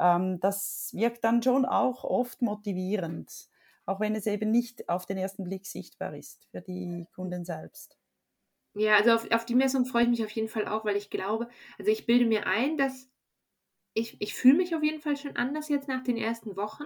ähm, 0.00 0.40
das 0.40 0.92
wirkt 0.94 1.24
dann 1.24 1.42
schon 1.42 1.64
auch 1.66 2.04
oft 2.04 2.42
motivierend, 2.42 3.48
auch 3.86 4.00
wenn 4.00 4.14
es 4.14 4.26
eben 4.26 4.50
nicht 4.50 4.88
auf 4.88 5.06
den 5.06 5.18
ersten 5.18 5.44
Blick 5.44 5.66
sichtbar 5.66 6.14
ist 6.16 6.46
für 6.50 6.62
die 6.62 7.06
Kunden 7.14 7.44
selbst. 7.44 7.98
Ja, 8.74 8.96
also 8.96 9.12
auf, 9.12 9.30
auf 9.32 9.44
die 9.44 9.54
Messung 9.56 9.84
freue 9.84 10.04
ich 10.04 10.08
mich 10.08 10.24
auf 10.24 10.30
jeden 10.30 10.48
Fall 10.48 10.68
auch, 10.68 10.84
weil 10.84 10.96
ich 10.96 11.10
glaube, 11.10 11.48
also 11.78 11.90
ich 11.90 12.06
bilde 12.06 12.24
mir 12.26 12.46
ein, 12.46 12.76
dass 12.78 13.08
ich, 13.94 14.20
ich 14.20 14.34
fühle 14.34 14.56
mich 14.58 14.74
auf 14.76 14.82
jeden 14.84 15.00
Fall 15.02 15.16
schon 15.16 15.36
anders 15.36 15.68
jetzt 15.68 15.88
nach 15.88 16.04
den 16.04 16.16
ersten 16.16 16.56
Wochen. 16.56 16.84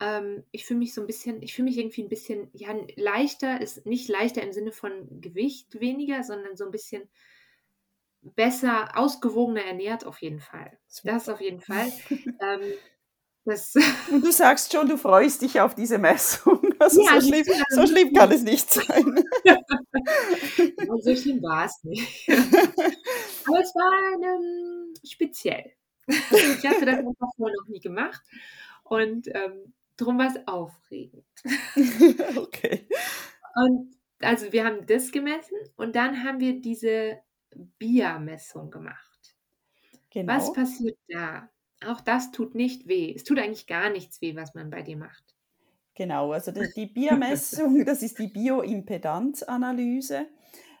Ähm, 0.00 0.44
ich 0.52 0.66
fühle 0.66 0.80
mich 0.80 0.94
so 0.94 1.02
ein 1.02 1.06
bisschen, 1.08 1.42
ich 1.42 1.54
fühle 1.54 1.66
mich 1.68 1.78
irgendwie 1.78 2.02
ein 2.02 2.08
bisschen, 2.10 2.50
ja, 2.54 2.74
leichter, 2.96 3.60
ist 3.60 3.86
nicht 3.86 4.08
leichter 4.08 4.42
im 4.42 4.52
Sinne 4.52 4.72
von 4.72 5.20
Gewicht 5.20 5.80
weniger, 5.80 6.24
sondern 6.24 6.56
so 6.56 6.64
ein 6.66 6.72
bisschen 6.72 7.10
besser, 8.22 8.96
ausgewogener 8.96 9.64
ernährt 9.64 10.04
auf 10.04 10.20
jeden 10.20 10.40
Fall. 10.40 10.78
Das 11.04 11.28
auf 11.28 11.40
jeden 11.40 11.60
Fall. 11.60 11.90
ähm, 12.10 12.72
das 13.44 13.74
Und 14.10 14.22
du 14.24 14.30
sagst 14.32 14.72
schon, 14.72 14.86
du 14.86 14.98
freust 14.98 15.40
dich 15.42 15.60
auf 15.60 15.74
diese 15.74 15.98
Messung. 15.98 16.60
Also 16.80 17.02
ja, 17.02 17.20
so, 17.20 17.28
schlimm, 17.28 17.44
so 17.68 17.86
schlimm 17.86 18.12
kann 18.14 18.32
es 18.32 18.42
nicht 18.42 18.70
sein. 18.70 19.22
so 21.02 21.14
schlimm 21.14 21.42
war 21.42 21.66
es 21.66 21.78
nicht. 21.84 22.26
Aber 22.26 23.60
es 23.60 23.74
war 23.74 24.14
ähm, 24.14 24.94
speziell. 25.04 25.74
ich 26.06 26.66
hatte 26.66 26.86
das 26.86 27.00
einfach 27.00 27.28
vorher 27.36 27.54
noch 27.60 27.68
nie 27.68 27.80
gemacht 27.80 28.22
und 28.82 29.28
ähm, 29.28 29.74
darum 29.98 30.16
war 30.16 30.28
es 30.28 30.48
aufregend. 30.48 31.26
okay. 32.36 32.88
Und 33.56 33.94
also 34.20 34.50
wir 34.50 34.64
haben 34.64 34.86
das 34.86 35.12
gemessen 35.12 35.58
und 35.76 35.96
dann 35.96 36.24
haben 36.24 36.40
wir 36.40 36.62
diese 36.62 37.18
BIA-Messung 37.78 38.70
gemacht. 38.70 39.36
Genau. 40.10 40.32
Was 40.32 40.52
passiert 40.52 40.98
da? 41.08 41.48
Auch 41.86 42.00
das 42.00 42.30
tut 42.32 42.54
nicht 42.54 42.88
weh. 42.88 43.14
Es 43.14 43.24
tut 43.24 43.38
eigentlich 43.38 43.66
gar 43.66 43.90
nichts 43.90 44.20
weh, 44.20 44.36
was 44.36 44.54
man 44.54 44.70
bei 44.70 44.82
dir 44.82 44.96
macht. 44.96 45.34
Genau, 45.94 46.32
also 46.32 46.52
die, 46.52 46.70
die 46.74 46.86
BIA-Messung, 46.94 47.84
das 47.84 48.02
ist 48.02 48.18
die 48.18 48.28
Bioimpedanzanalyse. 48.28 50.26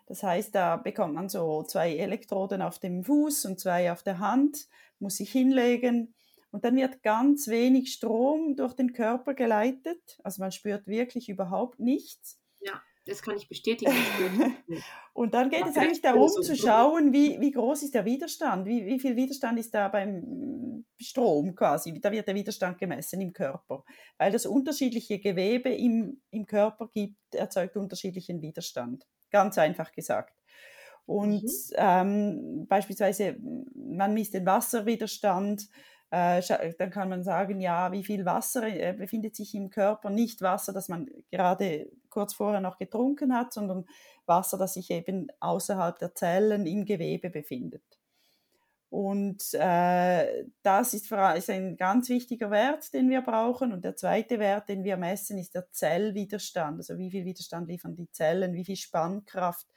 Das 0.06 0.22
heißt, 0.22 0.54
da 0.54 0.76
bekommt 0.76 1.14
man 1.14 1.28
so 1.28 1.62
zwei 1.62 1.96
Elektroden 1.96 2.62
auf 2.62 2.78
dem 2.80 3.04
Fuß 3.04 3.44
und 3.44 3.60
zwei 3.60 3.92
auf 3.92 4.02
der 4.02 4.18
Hand 4.18 4.66
muss 4.98 5.16
sich 5.16 5.30
hinlegen 5.30 6.14
und 6.50 6.64
dann 6.64 6.76
wird 6.76 7.02
ganz 7.02 7.46
wenig 7.46 7.92
Strom 7.92 8.56
durch 8.56 8.74
den 8.74 8.92
Körper 8.92 9.34
geleitet. 9.34 10.18
Also 10.24 10.42
man 10.42 10.50
spürt 10.50 10.88
wirklich 10.88 11.28
überhaupt 11.28 11.78
nichts. 11.78 12.39
Das 13.10 13.22
kann 13.22 13.36
ich 13.36 13.48
bestätigen. 13.48 13.92
und 15.12 15.34
dann 15.34 15.50
geht 15.50 15.60
ja, 15.60 15.68
es 15.68 15.76
eigentlich 15.76 16.00
darum 16.00 16.28
zu 16.28 16.54
schauen, 16.56 17.12
wie, 17.12 17.40
wie 17.40 17.50
groß 17.50 17.82
ist 17.82 17.94
der 17.94 18.04
Widerstand, 18.04 18.66
wie, 18.66 18.86
wie 18.86 19.00
viel 19.00 19.16
Widerstand 19.16 19.58
ist 19.58 19.74
da 19.74 19.88
beim 19.88 20.84
Strom 21.00 21.56
quasi. 21.56 22.00
Da 22.00 22.12
wird 22.12 22.28
der 22.28 22.36
Widerstand 22.36 22.78
gemessen 22.78 23.20
im 23.20 23.32
Körper. 23.32 23.82
Weil 24.16 24.30
das 24.30 24.46
unterschiedliche 24.46 25.18
Gewebe 25.18 25.70
im, 25.70 26.20
im 26.30 26.46
Körper 26.46 26.88
gibt, 26.92 27.34
erzeugt 27.34 27.76
unterschiedlichen 27.76 28.40
Widerstand. 28.42 29.04
Ganz 29.32 29.58
einfach 29.58 29.90
gesagt. 29.90 30.34
Und 31.04 31.42
mhm. 31.42 31.74
ähm, 31.74 32.66
beispielsweise, 32.68 33.36
man 33.74 34.14
misst 34.14 34.34
den 34.34 34.46
Wasserwiderstand, 34.46 35.68
äh, 36.10 36.42
dann 36.78 36.90
kann 36.90 37.08
man 37.08 37.24
sagen, 37.24 37.60
ja, 37.60 37.90
wie 37.90 38.04
viel 38.04 38.24
Wasser 38.24 38.66
äh, 38.66 38.92
befindet 38.92 39.34
sich 39.34 39.54
im 39.54 39.70
Körper, 39.70 40.10
nicht 40.10 40.42
Wasser, 40.42 40.72
das 40.72 40.88
man 40.88 41.08
gerade 41.30 41.90
kurz 42.10 42.34
vorher 42.34 42.60
noch 42.60 42.78
getrunken 42.78 43.34
hat, 43.34 43.52
sondern 43.52 43.86
Wasser, 44.26 44.58
das 44.58 44.74
sich 44.74 44.90
eben 44.90 45.28
außerhalb 45.40 45.98
der 45.98 46.14
Zellen 46.14 46.66
im 46.66 46.84
Gewebe 46.84 47.30
befindet. 47.30 47.82
Und 48.90 49.54
äh, 49.54 50.46
das 50.64 50.94
ist, 50.94 51.12
ist, 51.12 51.50
ein 51.50 51.76
ganz 51.76 52.08
wichtiger 52.08 52.50
Wert, 52.50 52.92
den 52.92 53.08
wir 53.08 53.22
brauchen. 53.22 53.72
Und 53.72 53.84
der 53.84 53.94
zweite 53.94 54.40
Wert, 54.40 54.68
den 54.68 54.82
wir 54.82 54.96
messen, 54.96 55.38
ist 55.38 55.54
der 55.54 55.70
Zellwiderstand. 55.70 56.78
Also 56.78 56.98
wie 56.98 57.10
viel 57.12 57.24
Widerstand 57.24 57.68
liefern 57.68 57.94
die 57.94 58.10
Zellen, 58.10 58.52
wie 58.52 58.64
viel 58.64 58.74
Spannkraft 58.74 59.68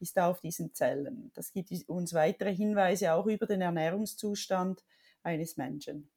ist 0.00 0.16
da 0.16 0.30
auf 0.30 0.40
diesen 0.40 0.74
Zellen. 0.74 1.30
Das 1.34 1.52
gibt 1.52 1.70
uns 1.86 2.14
weitere 2.14 2.54
Hinweise 2.54 3.12
auch 3.12 3.26
über 3.26 3.46
den 3.46 3.60
Ernährungszustand 3.60 4.82
eines 5.22 5.58
Menschen. 5.58 6.10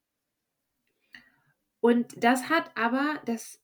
Und 1.81 2.23
das 2.23 2.49
hat 2.49 2.71
aber, 2.75 3.21
das, 3.25 3.59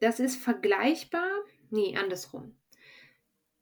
das 0.00 0.20
ist 0.20 0.36
vergleichbar, 0.36 1.28
nee, 1.70 1.96
andersrum. 1.96 2.56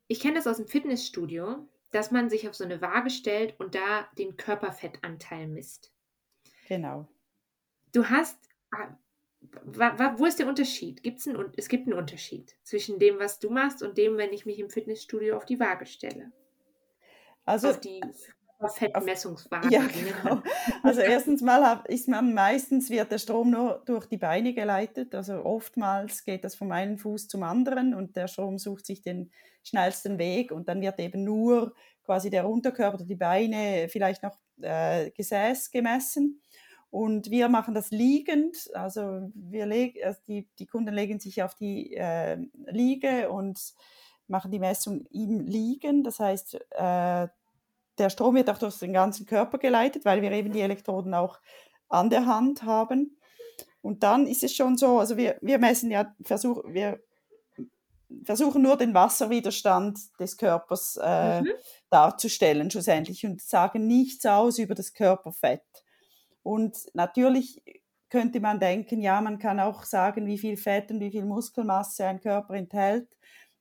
Ich 0.07 0.20
kenne 0.20 0.35
das 0.35 0.47
aus 0.47 0.59
dem 0.59 0.66
Fitnessstudio, 0.66 1.68
dass 1.90 2.11
man 2.11 2.29
sich 2.29 2.49
auf 2.49 2.55
so 2.55 2.64
eine 2.64 2.81
Waage 2.81 3.11
stellt 3.11 3.59
und 3.59 3.75
da 3.75 4.09
den 4.18 4.37
Körperfettanteil 4.37 5.47
misst. 5.47 5.92
Genau. 6.68 7.09
Du 7.92 8.09
hast, 8.09 8.38
ah, 8.73 8.97
wo 10.16 10.27
ist 10.27 10.38
der 10.38 10.49
Unterschied? 10.49 11.03
Gibt's 11.03 11.29
einen, 11.29 11.53
es 11.57 11.68
gibt 11.68 11.87
einen 11.87 11.97
Unterschied 11.97 12.57
zwischen 12.62 12.99
dem, 12.99 13.18
was 13.18 13.38
du 13.38 13.51
machst 13.51 13.83
und 13.83 13.97
dem, 13.97 14.16
wenn 14.16 14.33
ich 14.33 14.47
mich 14.47 14.59
im 14.59 14.70
Fitnessstudio 14.70 15.37
auf 15.37 15.44
die 15.44 15.61
Waage 15.61 15.87
stelle. 15.87 16.33
Also 17.44 17.68
auf 17.68 17.81
die 17.81 18.01
Fettmessungswaage. 18.68 19.68
Ja, 19.70 19.83
genau. 19.83 20.42
Also 20.83 21.00
erstens 21.00 21.42
mal 21.42 21.83
ist 21.88 22.09
man 22.09 22.35
meistens 22.35 22.90
wird 22.90 23.11
der 23.11 23.18
Strom 23.18 23.50
nur 23.50 23.83
durch 23.87 24.07
die 24.07 24.18
Beine 24.18 24.55
geleitet. 24.55 25.14
Also 25.14 25.44
oftmals 25.44 26.24
geht 26.24 26.44
das 26.44 26.55
vom 26.55 26.72
einen 26.72 26.98
Fuß 26.98 27.29
zum 27.29 27.42
anderen 27.42 27.94
und 27.94 28.16
der 28.16 28.29
Strom 28.29 28.59
sucht 28.59 28.87
sich 28.87 29.03
den 29.03 29.31
schnellsten 29.62 30.18
Weg 30.18 30.53
und 30.53 30.68
dann 30.68 30.81
wird 30.81 30.98
eben 31.00 31.24
nur 31.24 31.74
quasi 32.05 32.31
der 32.31 32.48
Unterkörper 32.48 32.96
oder 32.96 33.07
die 33.07 33.16
Beine, 33.16 33.88
vielleicht 33.88 34.22
noch 34.22 34.38
äh, 34.61 35.11
Gesäß 35.11 35.70
gemessen. 35.70 36.40
Und 36.90 37.31
wir 37.31 37.48
machen 37.48 37.74
das 37.74 37.90
liegend, 37.90 38.70
also, 38.72 39.29
wir 39.35 39.66
leg, 39.66 39.98
also 40.05 40.20
die, 40.29 40.48
die 40.61 40.66
Kunden 40.66 40.94
legen 40.94 41.18
sich 41.18 41.42
auf 41.42 41.57
die 41.57 41.94
äh, 41.94 42.37
Liege 42.66 43.31
und 43.31 43.59
machen 44.29 44.53
die 44.53 44.61
Messung 44.61 45.05
im 45.11 45.40
Liegen. 45.40 46.05
Das 46.05 46.20
heißt, 46.20 46.55
äh, 46.70 47.29
der 47.98 48.11
Strom 48.11 48.35
wird 48.35 48.50
auch 48.50 48.59
durch 48.59 48.78
den 48.78 48.92
ganzen 48.92 49.26
Körper 49.26 49.59
geleitet, 49.59 50.04
weil 50.04 50.22
wir 50.22 50.33
eben 50.33 50.52
die 50.52 50.61
Elektroden 50.61 51.14
auch 51.14 51.38
an 51.88 52.11
der 52.11 52.26
Hand 52.26 52.64
haben. 52.64 53.18
Und 53.83 54.02
dann 54.02 54.26
ist 54.26 54.42
es 54.42 54.54
schon 54.54 54.76
so, 54.76 54.98
also 54.98 55.16
wir, 55.16 55.37
wir 55.42 55.59
messen 55.59 55.90
ja, 55.90 56.14
versuch, 56.22 56.62
wir 56.66 57.00
versuchen 58.24 58.62
nur 58.62 58.76
den 58.76 58.94
Wasserwiderstand 58.94 59.98
des 60.18 60.37
Körpers 60.37 60.98
äh, 61.02 61.42
mhm. 61.42 61.48
darzustellen 61.90 62.70
schlussendlich 62.70 63.24
und 63.26 63.42
sagen 63.42 63.87
nichts 63.87 64.24
aus 64.26 64.59
über 64.59 64.74
das 64.74 64.94
Körperfett. 64.94 65.62
Und 66.42 66.76
natürlich 66.94 67.62
könnte 68.11 68.40
man 68.40 68.61
denken, 68.61 69.00
ja, 69.00 69.20
man 69.20 69.38
kann 69.38 69.59
auch 69.59 69.85
sagen, 69.85 70.26
wie 70.26 70.38
viel 70.38 70.57
Fett 70.57 70.90
und 70.90 71.00
wie 71.00 71.11
viel 71.11 71.24
Muskelmasse 71.24 72.07
ein 72.07 72.20
Körper 72.20 72.54
enthält, 72.54 73.09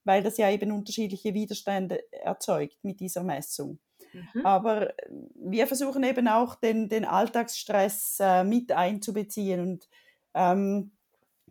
weil 0.03 0.21
das 0.21 0.37
ja 0.37 0.49
eben 0.49 0.71
unterschiedliche 0.71 1.33
Widerstände 1.33 2.03
erzeugt 2.11 2.77
mit 2.83 2.99
dieser 2.99 3.23
Messung. 3.23 3.79
Mhm. 4.13 4.45
Aber 4.45 4.93
wir 5.35 5.67
versuchen 5.67 6.03
eben 6.03 6.27
auch 6.27 6.55
den, 6.55 6.89
den 6.89 7.05
Alltagsstress 7.05 8.17
äh, 8.19 8.43
mit 8.43 8.71
einzubeziehen 8.71 9.59
und 9.59 9.89
ähm, 10.33 10.91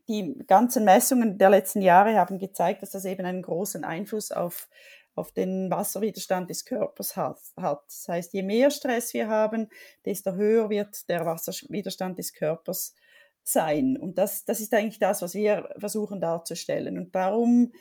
die 0.09 0.37
ganzen 0.47 0.85
Messungen 0.85 1.39
der 1.39 1.51
letzten 1.51 1.81
Jahre 1.81 2.17
haben 2.17 2.39
gezeigt, 2.39 2.83
dass 2.83 2.91
das 2.91 3.05
eben 3.05 3.25
einen 3.25 3.43
großen 3.43 3.85
Einfluss 3.85 4.33
auf 4.33 4.69
auf 5.15 5.33
den 5.33 5.71
Wasserwiderstand 5.71 6.49
des 6.49 6.65
Körpers 6.65 7.17
hat. 7.17 7.39
Das 7.57 8.07
heißt, 8.09 8.33
je 8.33 8.43
mehr 8.43 8.71
Stress 8.71 9.13
wir 9.13 9.29
haben, 9.29 9.69
desto 10.05 10.33
höher 10.33 10.71
wird 10.71 11.09
der 11.09 11.27
Wasserwiderstand 11.27 12.19
des 12.19 12.33
Körpers 12.33 12.95
sein. 13.43 13.97
Und 13.99 14.19
das, 14.19 14.45
das 14.45 14.61
ist 14.61 14.73
eigentlich 14.73 14.99
das, 14.99 15.21
was 15.23 15.35
wir 15.35 15.69
versuchen 15.77 16.21
darzustellen. 16.21 16.97
Und 16.97 17.15
darum 17.15 17.73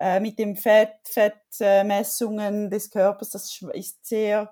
äh, 0.00 0.18
mit 0.18 0.38
dem 0.38 0.56
Fett, 0.56 0.96
Fettmessungen 1.04 2.70
des 2.70 2.90
Körpers, 2.90 3.30
das 3.30 3.60
ist 3.74 4.06
sehr 4.06 4.50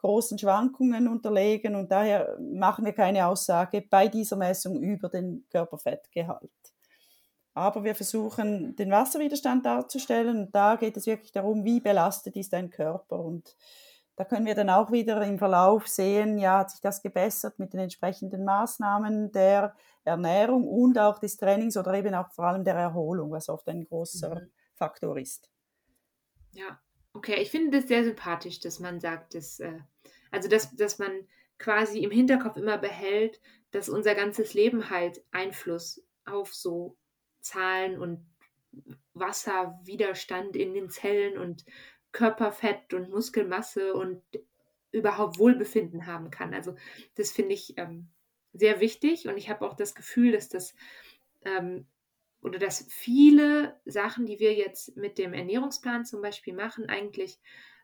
großen 0.00 0.36
Schwankungen 0.38 1.06
unterlegen 1.06 1.76
und 1.76 1.92
daher 1.92 2.36
machen 2.40 2.84
wir 2.84 2.92
keine 2.92 3.26
Aussage 3.26 3.82
bei 3.88 4.08
dieser 4.08 4.36
Messung 4.36 4.82
über 4.82 5.08
den 5.08 5.46
Körperfettgehalt. 5.50 6.50
Aber 7.54 7.84
wir 7.84 7.94
versuchen, 7.94 8.74
den 8.76 8.90
Wasserwiderstand 8.90 9.66
darzustellen 9.66 10.36
und 10.36 10.54
da 10.54 10.74
geht 10.74 10.96
es 10.96 11.06
wirklich 11.06 11.32
darum, 11.32 11.64
wie 11.64 11.80
belastet 11.80 12.36
ist 12.36 12.52
dein 12.52 12.70
Körper 12.70 13.20
und 13.20 13.56
da 14.16 14.24
können 14.24 14.46
wir 14.46 14.56
dann 14.56 14.68
auch 14.70 14.90
wieder 14.90 15.22
im 15.22 15.38
Verlauf 15.38 15.86
sehen, 15.86 16.38
ja, 16.38 16.58
hat 16.58 16.70
sich 16.72 16.80
das 16.80 17.02
gebessert 17.02 17.60
mit 17.60 17.72
den 17.72 17.80
entsprechenden 17.80 18.44
Maßnahmen 18.44 19.30
der 19.30 19.76
Ernährung 20.04 20.66
und 20.66 20.98
auch 20.98 21.20
des 21.20 21.36
Trainings 21.36 21.76
oder 21.76 21.94
eben 21.94 22.14
auch 22.16 22.32
vor 22.32 22.46
allem 22.46 22.64
der 22.64 22.74
Erholung, 22.74 23.30
was 23.30 23.48
oft 23.48 23.68
ein 23.68 23.84
großer 23.84 24.34
mhm. 24.34 24.50
Faktor 24.78 25.18
ist. 25.18 25.50
Ja, 26.52 26.80
okay. 27.12 27.40
Ich 27.42 27.50
finde 27.50 27.78
das 27.78 27.88
sehr 27.88 28.04
sympathisch, 28.04 28.60
dass 28.60 28.80
man 28.80 29.00
sagt, 29.00 29.34
dass, 29.34 29.60
äh, 29.60 29.80
also 30.30 30.48
dass, 30.48 30.74
dass 30.74 30.98
man 30.98 31.26
quasi 31.58 32.00
im 32.00 32.10
Hinterkopf 32.10 32.56
immer 32.56 32.78
behält, 32.78 33.40
dass 33.70 33.88
unser 33.88 34.14
ganzes 34.14 34.54
Leben 34.54 34.90
halt 34.90 35.22
Einfluss 35.30 36.02
auf 36.24 36.54
so 36.54 36.96
Zahlen 37.40 37.98
und 37.98 38.26
Wasserwiderstand 39.14 40.56
in 40.56 40.74
den 40.74 40.90
Zellen 40.90 41.38
und 41.38 41.64
Körperfett 42.12 42.94
und 42.94 43.10
Muskelmasse 43.10 43.94
und 43.94 44.22
überhaupt 44.92 45.38
Wohlbefinden 45.38 46.06
haben 46.06 46.30
kann. 46.30 46.54
Also 46.54 46.74
das 47.16 47.32
finde 47.32 47.54
ich 47.54 47.74
ähm, 47.76 48.08
sehr 48.52 48.80
wichtig 48.80 49.28
und 49.28 49.36
ich 49.36 49.50
habe 49.50 49.66
auch 49.66 49.74
das 49.74 49.94
Gefühl, 49.94 50.32
dass 50.32 50.48
das 50.48 50.74
ähm, 51.44 51.86
oder 52.42 52.58
dass 52.58 52.86
viele 52.88 53.78
Sachen, 53.84 54.26
die 54.26 54.38
wir 54.38 54.54
jetzt 54.54 54.96
mit 54.96 55.18
dem 55.18 55.34
Ernährungsplan 55.34 56.04
zum 56.04 56.22
Beispiel 56.22 56.54
machen, 56.54 56.88
eigentlich 56.88 57.40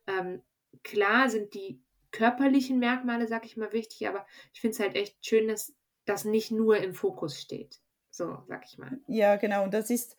ähm, 0.07 0.43
klar 0.83 1.29
sind 1.29 1.55
die 1.55 1.81
körperlichen 2.13 2.79
Merkmale, 2.79 3.27
sag 3.27 3.45
ich 3.45 3.57
mal, 3.57 3.73
wichtig, 3.73 4.09
aber 4.09 4.25
ich 4.53 4.61
finde 4.61 4.75
es 4.75 4.81
halt 4.81 4.95
echt 4.95 5.17
schön, 5.27 5.49
dass 5.49 5.75
das 6.05 6.25
nicht 6.25 6.51
nur 6.51 6.77
im 6.79 6.95
Fokus 6.95 7.41
steht. 7.41 7.81
So, 8.11 8.39
sag 8.47 8.65
ich 8.65 8.79
mal. 8.79 9.01
Ja, 9.09 9.35
genau. 9.35 9.65
Und 9.65 9.75
das 9.75 9.91
ist, 9.91 10.17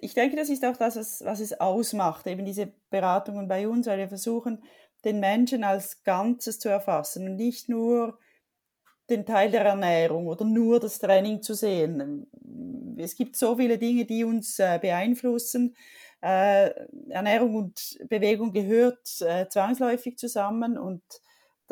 ich 0.00 0.14
denke, 0.14 0.36
das 0.36 0.48
ist 0.48 0.64
auch 0.64 0.76
das, 0.76 0.94
was, 0.94 1.24
was 1.24 1.40
es 1.40 1.58
ausmacht, 1.60 2.24
eben 2.28 2.44
diese 2.44 2.72
Beratungen 2.90 3.48
bei 3.48 3.66
uns, 3.66 3.88
weil 3.88 3.98
wir 3.98 4.08
versuchen, 4.08 4.62
den 5.04 5.18
Menschen 5.18 5.64
als 5.64 6.04
Ganzes 6.04 6.60
zu 6.60 6.68
erfassen 6.68 7.28
und 7.28 7.34
nicht 7.34 7.68
nur 7.68 8.16
den 9.10 9.26
Teil 9.26 9.50
der 9.50 9.64
Ernährung 9.64 10.26
oder 10.26 10.44
nur 10.44 10.80
das 10.80 10.98
Training 10.98 11.42
zu 11.42 11.54
sehen. 11.54 12.26
Es 12.98 13.16
gibt 13.16 13.36
so 13.36 13.56
viele 13.56 13.78
Dinge, 13.78 14.04
die 14.04 14.24
uns 14.24 14.58
äh, 14.58 14.78
beeinflussen. 14.80 15.74
Äh, 16.20 16.70
Ernährung 17.08 17.56
und 17.56 17.98
Bewegung 18.08 18.52
gehört 18.52 19.20
äh, 19.20 19.48
zwangsläufig 19.48 20.16
zusammen 20.18 20.78
und 20.78 21.02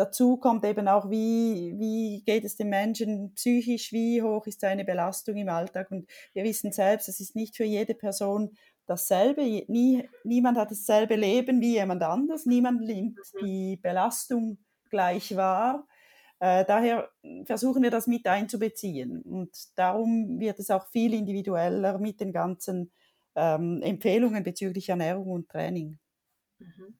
Dazu 0.00 0.38
kommt 0.38 0.64
eben 0.64 0.88
auch, 0.88 1.10
wie, 1.10 1.74
wie 1.76 2.22
geht 2.24 2.44
es 2.44 2.56
dem 2.56 2.70
Menschen 2.70 3.34
psychisch, 3.34 3.92
wie 3.92 4.22
hoch 4.22 4.46
ist 4.46 4.60
seine 4.60 4.82
Belastung 4.82 5.36
im 5.36 5.50
Alltag. 5.50 5.90
Und 5.90 6.08
wir 6.32 6.42
wissen 6.42 6.72
selbst, 6.72 7.10
es 7.10 7.20
ist 7.20 7.36
nicht 7.36 7.54
für 7.54 7.64
jede 7.64 7.94
Person 7.94 8.56
dasselbe. 8.86 9.42
Nie, 9.42 10.08
niemand 10.24 10.56
hat 10.56 10.70
dasselbe 10.70 11.16
Leben 11.16 11.60
wie 11.60 11.72
jemand 11.72 12.02
anders. 12.02 12.46
Niemand 12.46 12.80
nimmt 12.80 13.18
mhm. 13.34 13.44
die 13.44 13.76
Belastung 13.76 14.56
gleich 14.88 15.36
wahr. 15.36 15.86
Äh, 16.40 16.64
daher 16.64 17.10
versuchen 17.44 17.82
wir 17.82 17.90
das 17.90 18.06
mit 18.06 18.26
einzubeziehen. 18.26 19.22
Und 19.22 19.50
darum 19.76 20.40
wird 20.40 20.58
es 20.58 20.70
auch 20.70 20.86
viel 20.88 21.12
individueller 21.14 21.98
mit 21.98 22.20
den 22.20 22.32
ganzen 22.32 22.90
ähm, 23.36 23.80
Empfehlungen 23.82 24.42
bezüglich 24.42 24.88
Ernährung 24.88 25.30
und 25.30 25.48
Training. 25.48 25.98
Mhm. 26.58 26.98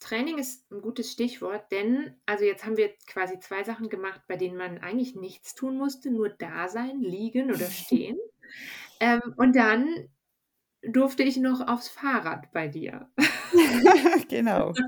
Training 0.00 0.38
ist 0.38 0.70
ein 0.72 0.82
gutes 0.82 1.12
Stichwort, 1.12 1.70
denn 1.70 2.16
also 2.26 2.44
jetzt 2.44 2.64
haben 2.64 2.76
wir 2.76 2.92
quasi 3.06 3.38
zwei 3.38 3.62
Sachen 3.62 3.88
gemacht, 3.88 4.20
bei 4.26 4.36
denen 4.36 4.56
man 4.56 4.78
eigentlich 4.78 5.14
nichts 5.14 5.54
tun 5.54 5.76
musste, 5.76 6.10
nur 6.10 6.28
da 6.28 6.68
sein, 6.68 7.00
liegen 7.00 7.50
oder 7.52 7.66
stehen. 7.70 8.18
ähm, 8.98 9.22
und 9.36 9.54
dann 9.54 10.08
durfte 10.82 11.22
ich 11.22 11.36
noch 11.36 11.66
aufs 11.68 11.88
Fahrrad 11.88 12.50
bei 12.52 12.66
dir. 12.66 13.08
genau. 14.28 14.72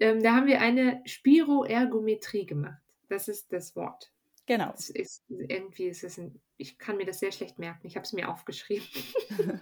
ähm, 0.00 0.22
da 0.22 0.34
haben 0.34 0.46
wir 0.46 0.60
eine 0.60 1.02
Spiroergometrie 1.04 2.46
gemacht. 2.46 2.82
Das 3.08 3.28
ist 3.28 3.52
das 3.52 3.76
Wort. 3.76 4.10
Genau. 4.46 4.72
Das 4.72 4.90
ist, 4.90 5.24
irgendwie 5.28 5.86
ist 5.86 6.04
es 6.04 6.18
ein, 6.18 6.40
ich 6.56 6.78
kann 6.78 6.96
mir 6.96 7.06
das 7.06 7.20
sehr 7.20 7.32
schlecht 7.32 7.58
merken. 7.58 7.86
Ich 7.86 7.96
habe 7.96 8.04
es 8.04 8.12
mir 8.12 8.28
aufgeschrieben. 8.28 8.86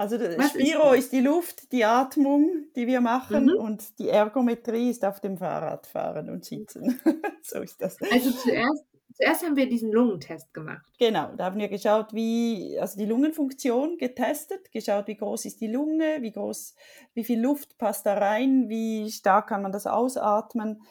Also 0.00 0.18
Was 0.18 0.52
Spiro 0.52 0.94
ist, 0.94 1.04
ist, 1.04 1.12
die 1.12 1.20
Luft, 1.20 1.72
die 1.72 1.84
Atmung, 1.84 2.64
die 2.74 2.86
wir 2.86 3.02
machen 3.02 3.48
mhm. 3.48 3.56
und 3.56 3.98
die 3.98 4.08
Ergometrie 4.08 4.88
ist 4.88 5.04
auf 5.04 5.20
dem 5.20 5.36
Fahrrad 5.36 5.86
fahren 5.86 6.30
und 6.30 6.42
sitzen. 6.42 6.98
so 7.42 7.60
ist 7.60 7.82
das. 7.82 7.98
Also 8.10 8.30
zuerst, 8.30 8.86
zuerst 9.20 9.44
haben 9.44 9.56
wir 9.56 9.68
diesen 9.68 9.92
Lungentest 9.92 10.52
gemacht. 10.54 10.86
Genau, 10.98 11.32
da 11.36 11.44
haben 11.44 11.58
wir 11.58 11.68
geschaut, 11.68 12.14
wie, 12.14 12.78
also 12.80 12.98
die 12.98 13.06
Lungenfunktion 13.06 13.98
getestet, 13.98 14.72
geschaut, 14.72 15.06
wie 15.08 15.16
groß 15.16 15.44
ist 15.44 15.60
die 15.60 15.66
Lunge, 15.66 16.18
wie 16.20 16.32
groß, 16.32 16.74
wie 17.14 17.24
viel 17.24 17.40
Luft 17.40 17.76
passt 17.78 18.06
da 18.06 18.14
rein, 18.14 18.68
wie 18.68 19.10
stark 19.10 19.48
kann 19.48 19.62
man 19.62 19.72
das 19.72 19.86
ausatmen. 19.86 20.82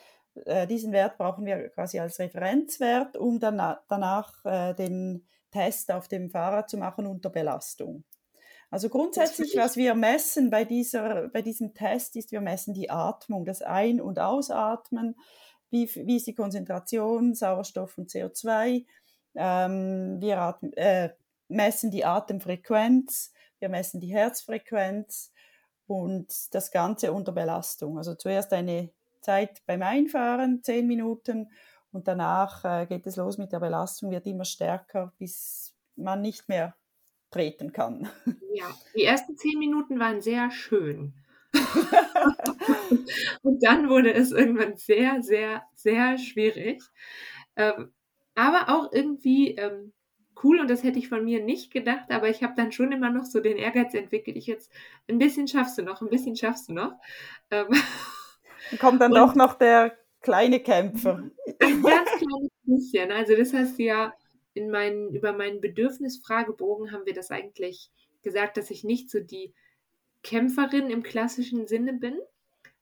Äh, 0.45 0.67
diesen 0.67 0.91
Wert 0.91 1.17
brauchen 1.17 1.45
wir 1.45 1.69
quasi 1.69 1.99
als 1.99 2.19
Referenzwert, 2.19 3.17
um 3.17 3.39
dann 3.39 3.57
danach 3.87 4.45
äh, 4.45 4.73
den 4.75 5.25
Test 5.51 5.91
auf 5.91 6.07
dem 6.07 6.29
Fahrrad 6.29 6.69
zu 6.69 6.77
machen 6.77 7.07
unter 7.07 7.29
Belastung. 7.29 8.03
Also 8.71 8.89
grundsätzlich, 8.89 9.57
was 9.57 9.77
wir 9.77 9.95
messen 9.95 10.51
bei, 10.51 10.63
dieser, 10.63 11.29
bei 11.29 11.41
diesem 11.41 11.73
Test, 11.73 12.15
ist, 12.15 12.31
wir 12.31 12.41
messen 12.41 12.75
die 12.75 12.91
Atmung, 12.91 13.43
das 13.43 13.63
Ein- 13.63 13.99
und 13.99 14.19
Ausatmen, 14.19 15.15
wie, 15.69 15.89
wie 15.95 16.17
ist 16.17 16.27
die 16.27 16.35
Konzentration, 16.35 17.35
Sauerstoff 17.35 17.97
und 17.97 18.09
CO2. 18.09 18.85
Ähm, 19.35 20.17
wir 20.19 20.39
atmen, 20.39 20.73
äh, 20.73 21.09
messen 21.47 21.91
die 21.91 22.05
Atemfrequenz, 22.05 23.31
wir 23.59 23.69
messen 23.69 23.99
die 23.99 24.13
Herzfrequenz 24.13 25.31
und 25.87 26.27
das 26.53 26.71
Ganze 26.71 27.11
unter 27.11 27.31
Belastung. 27.31 27.97
Also 27.97 28.15
zuerst 28.15 28.53
eine 28.53 28.89
Zeit 29.21 29.61
beim 29.65 29.81
Einfahren, 29.81 30.63
zehn 30.63 30.87
Minuten, 30.87 31.49
und 31.91 32.07
danach 32.07 32.63
äh, 32.65 32.85
geht 32.85 33.07
es 33.07 33.15
los 33.15 33.37
mit 33.37 33.51
der 33.51 33.59
Belastung, 33.59 34.11
wird 34.11 34.27
immer 34.27 34.45
stärker, 34.45 35.11
bis 35.17 35.73
man 35.95 36.21
nicht 36.21 36.47
mehr 36.47 36.75
treten 37.31 37.71
kann. 37.71 38.09
Ja, 38.53 38.65
die 38.95 39.03
ersten 39.03 39.37
zehn 39.37 39.57
Minuten 39.59 39.99
waren 39.99 40.21
sehr 40.21 40.51
schön. 40.51 41.13
und 43.41 43.63
dann 43.63 43.89
wurde 43.89 44.13
es 44.13 44.31
irgendwann 44.31 44.77
sehr, 44.77 45.21
sehr, 45.21 45.63
sehr 45.75 46.17
schwierig. 46.17 46.81
Ähm, 47.55 47.91
aber 48.35 48.69
auch 48.69 48.91
irgendwie 48.91 49.55
ähm, 49.55 49.93
cool 50.43 50.59
und 50.59 50.69
das 50.69 50.83
hätte 50.83 50.99
ich 50.99 51.09
von 51.09 51.23
mir 51.23 51.43
nicht 51.43 51.71
gedacht, 51.71 52.09
aber 52.09 52.29
ich 52.29 52.43
habe 52.43 52.53
dann 52.55 52.71
schon 52.71 52.91
immer 52.91 53.09
noch 53.09 53.25
so 53.25 53.39
den 53.39 53.57
Ehrgeiz 53.57 53.93
entwickelt. 53.93 54.37
Ich 54.37 54.47
jetzt, 54.47 54.71
ein 55.09 55.17
bisschen 55.17 55.47
schaffst 55.47 55.77
du 55.77 55.81
noch, 55.81 56.01
ein 56.01 56.09
bisschen 56.09 56.35
schaffst 56.35 56.69
du 56.69 56.73
noch. 56.73 56.93
Ähm, 57.51 57.67
kommt 58.79 59.01
dann 59.01 59.11
und, 59.13 59.17
doch 59.17 59.35
noch 59.35 59.55
der 59.55 59.97
kleine 60.21 60.59
Kämpfer. 60.59 61.29
Ein 61.59 61.81
ganz 61.81 62.09
kleines 62.11 62.51
bisschen. 62.63 63.11
Also 63.11 63.35
das 63.35 63.53
heißt 63.53 63.79
ja 63.79 64.13
in 64.53 64.69
meinen, 64.69 65.13
über 65.13 65.33
meinen 65.33 65.61
Bedürfnisfragebogen 65.61 66.91
haben 66.91 67.05
wir 67.05 67.13
das 67.13 67.31
eigentlich 67.31 67.91
gesagt, 68.21 68.57
dass 68.57 68.69
ich 68.71 68.83
nicht 68.83 69.09
so 69.09 69.19
die 69.19 69.53
Kämpferin 70.23 70.89
im 70.89 71.03
klassischen 71.03 71.67
Sinne 71.67 71.93
bin, 71.93 72.19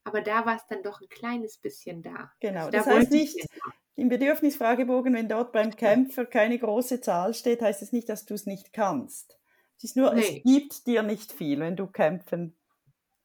aber 0.08 0.22
da 0.22 0.46
war 0.46 0.56
es 0.56 0.66
dann 0.66 0.82
doch 0.82 1.02
ein 1.02 1.08
kleines 1.10 1.58
bisschen 1.58 2.02
da. 2.02 2.32
Genau, 2.40 2.60
also 2.60 2.70
das 2.70 2.86
da 2.86 2.92
heißt 2.92 3.10
nicht, 3.10 3.46
im 3.94 4.08
Bedürfnisfragebogen, 4.08 5.12
wenn 5.12 5.28
dort 5.28 5.52
beim 5.52 5.76
Kämpfer 5.76 6.24
keine 6.24 6.58
große 6.58 7.02
Zahl 7.02 7.34
steht, 7.34 7.60
heißt 7.60 7.82
es 7.82 7.92
nicht, 7.92 8.08
dass 8.08 8.24
du 8.24 8.32
es 8.32 8.46
nicht 8.46 8.72
kannst. 8.72 9.38
Es 9.76 9.84
ist 9.84 9.96
nur, 9.96 10.14
nee. 10.14 10.22
es 10.22 10.42
gibt 10.50 10.86
dir 10.86 11.02
nicht 11.02 11.30
viel, 11.30 11.60
wenn 11.60 11.76
du 11.76 11.86
kämpfen 11.86 12.56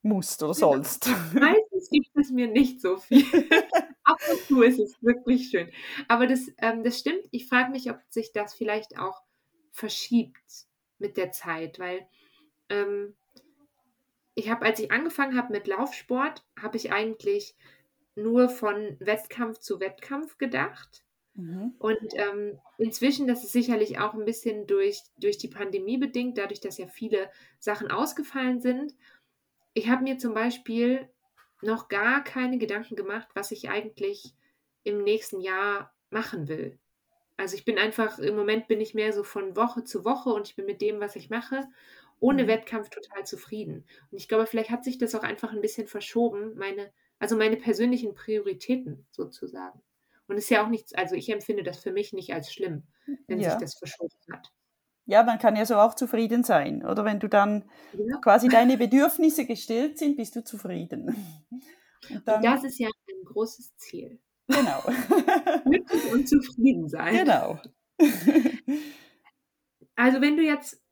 musst 0.02 0.42
oder 0.42 0.52
genau. 0.52 0.72
sollst. 0.72 1.08
Meistens 1.32 1.88
gibt 1.90 2.10
es 2.16 2.30
mir 2.30 2.48
nicht 2.48 2.82
so 2.82 2.98
viel. 2.98 3.24
Ab 4.04 4.18
und 4.30 4.40
zu 4.46 4.62
ist 4.62 4.78
es 4.78 5.02
wirklich 5.02 5.48
schön. 5.48 5.70
Aber 6.06 6.26
das, 6.26 6.50
ähm, 6.58 6.84
das 6.84 6.98
stimmt. 6.98 7.24
Ich 7.30 7.48
frage 7.48 7.70
mich, 7.70 7.90
ob 7.90 7.96
sich 8.10 8.32
das 8.32 8.54
vielleicht 8.54 8.98
auch 8.98 9.22
verschiebt 9.72 10.66
mit 10.98 11.16
der 11.16 11.32
Zeit, 11.32 11.78
weil 11.78 12.06
ähm, 12.68 13.16
ich 14.34 14.50
habe, 14.50 14.64
als 14.64 14.80
ich 14.80 14.90
angefangen 14.90 15.36
habe 15.36 15.52
mit 15.52 15.66
Laufsport, 15.66 16.44
habe 16.60 16.76
ich 16.76 16.92
eigentlich 16.92 17.54
nur 18.16 18.48
von 18.48 18.96
Wettkampf 19.00 19.58
zu 19.58 19.80
Wettkampf 19.80 20.38
gedacht. 20.38 21.04
Mhm. 21.34 21.74
Und 21.78 22.14
ähm, 22.14 22.58
inzwischen, 22.78 23.26
das 23.26 23.44
ist 23.44 23.52
sicherlich 23.52 23.98
auch 23.98 24.14
ein 24.14 24.24
bisschen 24.24 24.66
durch, 24.66 25.02
durch 25.16 25.38
die 25.38 25.48
Pandemie 25.48 25.98
bedingt, 25.98 26.38
dadurch, 26.38 26.60
dass 26.60 26.78
ja 26.78 26.86
viele 26.86 27.30
Sachen 27.58 27.90
ausgefallen 27.90 28.60
sind. 28.60 28.94
Ich 29.72 29.88
habe 29.88 30.04
mir 30.04 30.18
zum 30.18 30.34
Beispiel 30.34 31.08
noch 31.60 31.88
gar 31.88 32.22
keine 32.22 32.58
Gedanken 32.58 32.94
gemacht, 32.94 33.28
was 33.34 33.50
ich 33.50 33.68
eigentlich 33.68 34.34
im 34.84 35.02
nächsten 35.02 35.40
Jahr 35.40 35.92
machen 36.10 36.46
will. 36.46 36.78
Also 37.36 37.56
ich 37.56 37.64
bin 37.64 37.78
einfach, 37.78 38.18
im 38.18 38.36
Moment 38.36 38.68
bin 38.68 38.80
ich 38.80 38.94
mehr 38.94 39.12
so 39.12 39.24
von 39.24 39.56
Woche 39.56 39.82
zu 39.82 40.04
Woche 40.04 40.30
und 40.30 40.48
ich 40.48 40.54
bin 40.54 40.66
mit 40.66 40.80
dem, 40.80 41.00
was 41.00 41.16
ich 41.16 41.30
mache, 41.30 41.66
ohne 42.20 42.44
mhm. 42.44 42.48
Wettkampf 42.48 42.90
total 42.90 43.24
zufrieden. 43.24 43.86
Und 44.10 44.18
ich 44.18 44.28
glaube, 44.28 44.46
vielleicht 44.46 44.70
hat 44.70 44.84
sich 44.84 44.98
das 44.98 45.14
auch 45.14 45.22
einfach 45.22 45.52
ein 45.52 45.60
bisschen 45.60 45.86
verschoben, 45.86 46.54
meine, 46.56 46.92
also 47.18 47.36
meine 47.36 47.56
persönlichen 47.56 48.14
Prioritäten 48.14 49.06
sozusagen. 49.10 49.80
Und 50.26 50.36
es 50.36 50.44
ist 50.44 50.50
ja 50.50 50.64
auch 50.64 50.68
nichts, 50.68 50.94
also 50.94 51.14
ich 51.14 51.28
empfinde 51.30 51.62
das 51.62 51.78
für 51.78 51.92
mich 51.92 52.12
nicht 52.12 52.32
als 52.32 52.52
schlimm, 52.52 52.84
wenn 53.26 53.40
ja. 53.40 53.50
sich 53.50 53.60
das 53.60 53.76
verschoben 53.76 54.16
hat. 54.32 54.50
Ja, 55.06 55.22
man 55.22 55.38
kann 55.38 55.54
ja 55.54 55.66
so 55.66 55.76
auch 55.76 55.94
zufrieden 55.94 56.44
sein. 56.44 56.84
Oder 56.84 57.04
wenn 57.04 57.20
du 57.20 57.28
dann 57.28 57.68
ja. 57.92 58.16
quasi 58.22 58.48
deine 58.48 58.78
Bedürfnisse 58.78 59.44
gestillt 59.44 59.98
sind, 59.98 60.16
bist 60.16 60.34
du 60.34 60.42
zufrieden. 60.42 61.14
Und, 62.10 62.28
dann, 62.28 62.36
und 62.36 62.44
das 62.44 62.64
ist 62.64 62.78
ja 62.78 62.86
ein 62.88 63.24
großes 63.24 63.78
Ziel. 63.78 64.20
Genau. 64.46 64.82
Glücklich 65.64 66.12
und 66.12 66.28
zufrieden 66.28 66.86
sein. 66.86 67.16
Genau. 67.16 67.58
Also 69.96 70.20
wenn 70.20 70.36
du 70.36 70.42
jetzt 70.42 70.83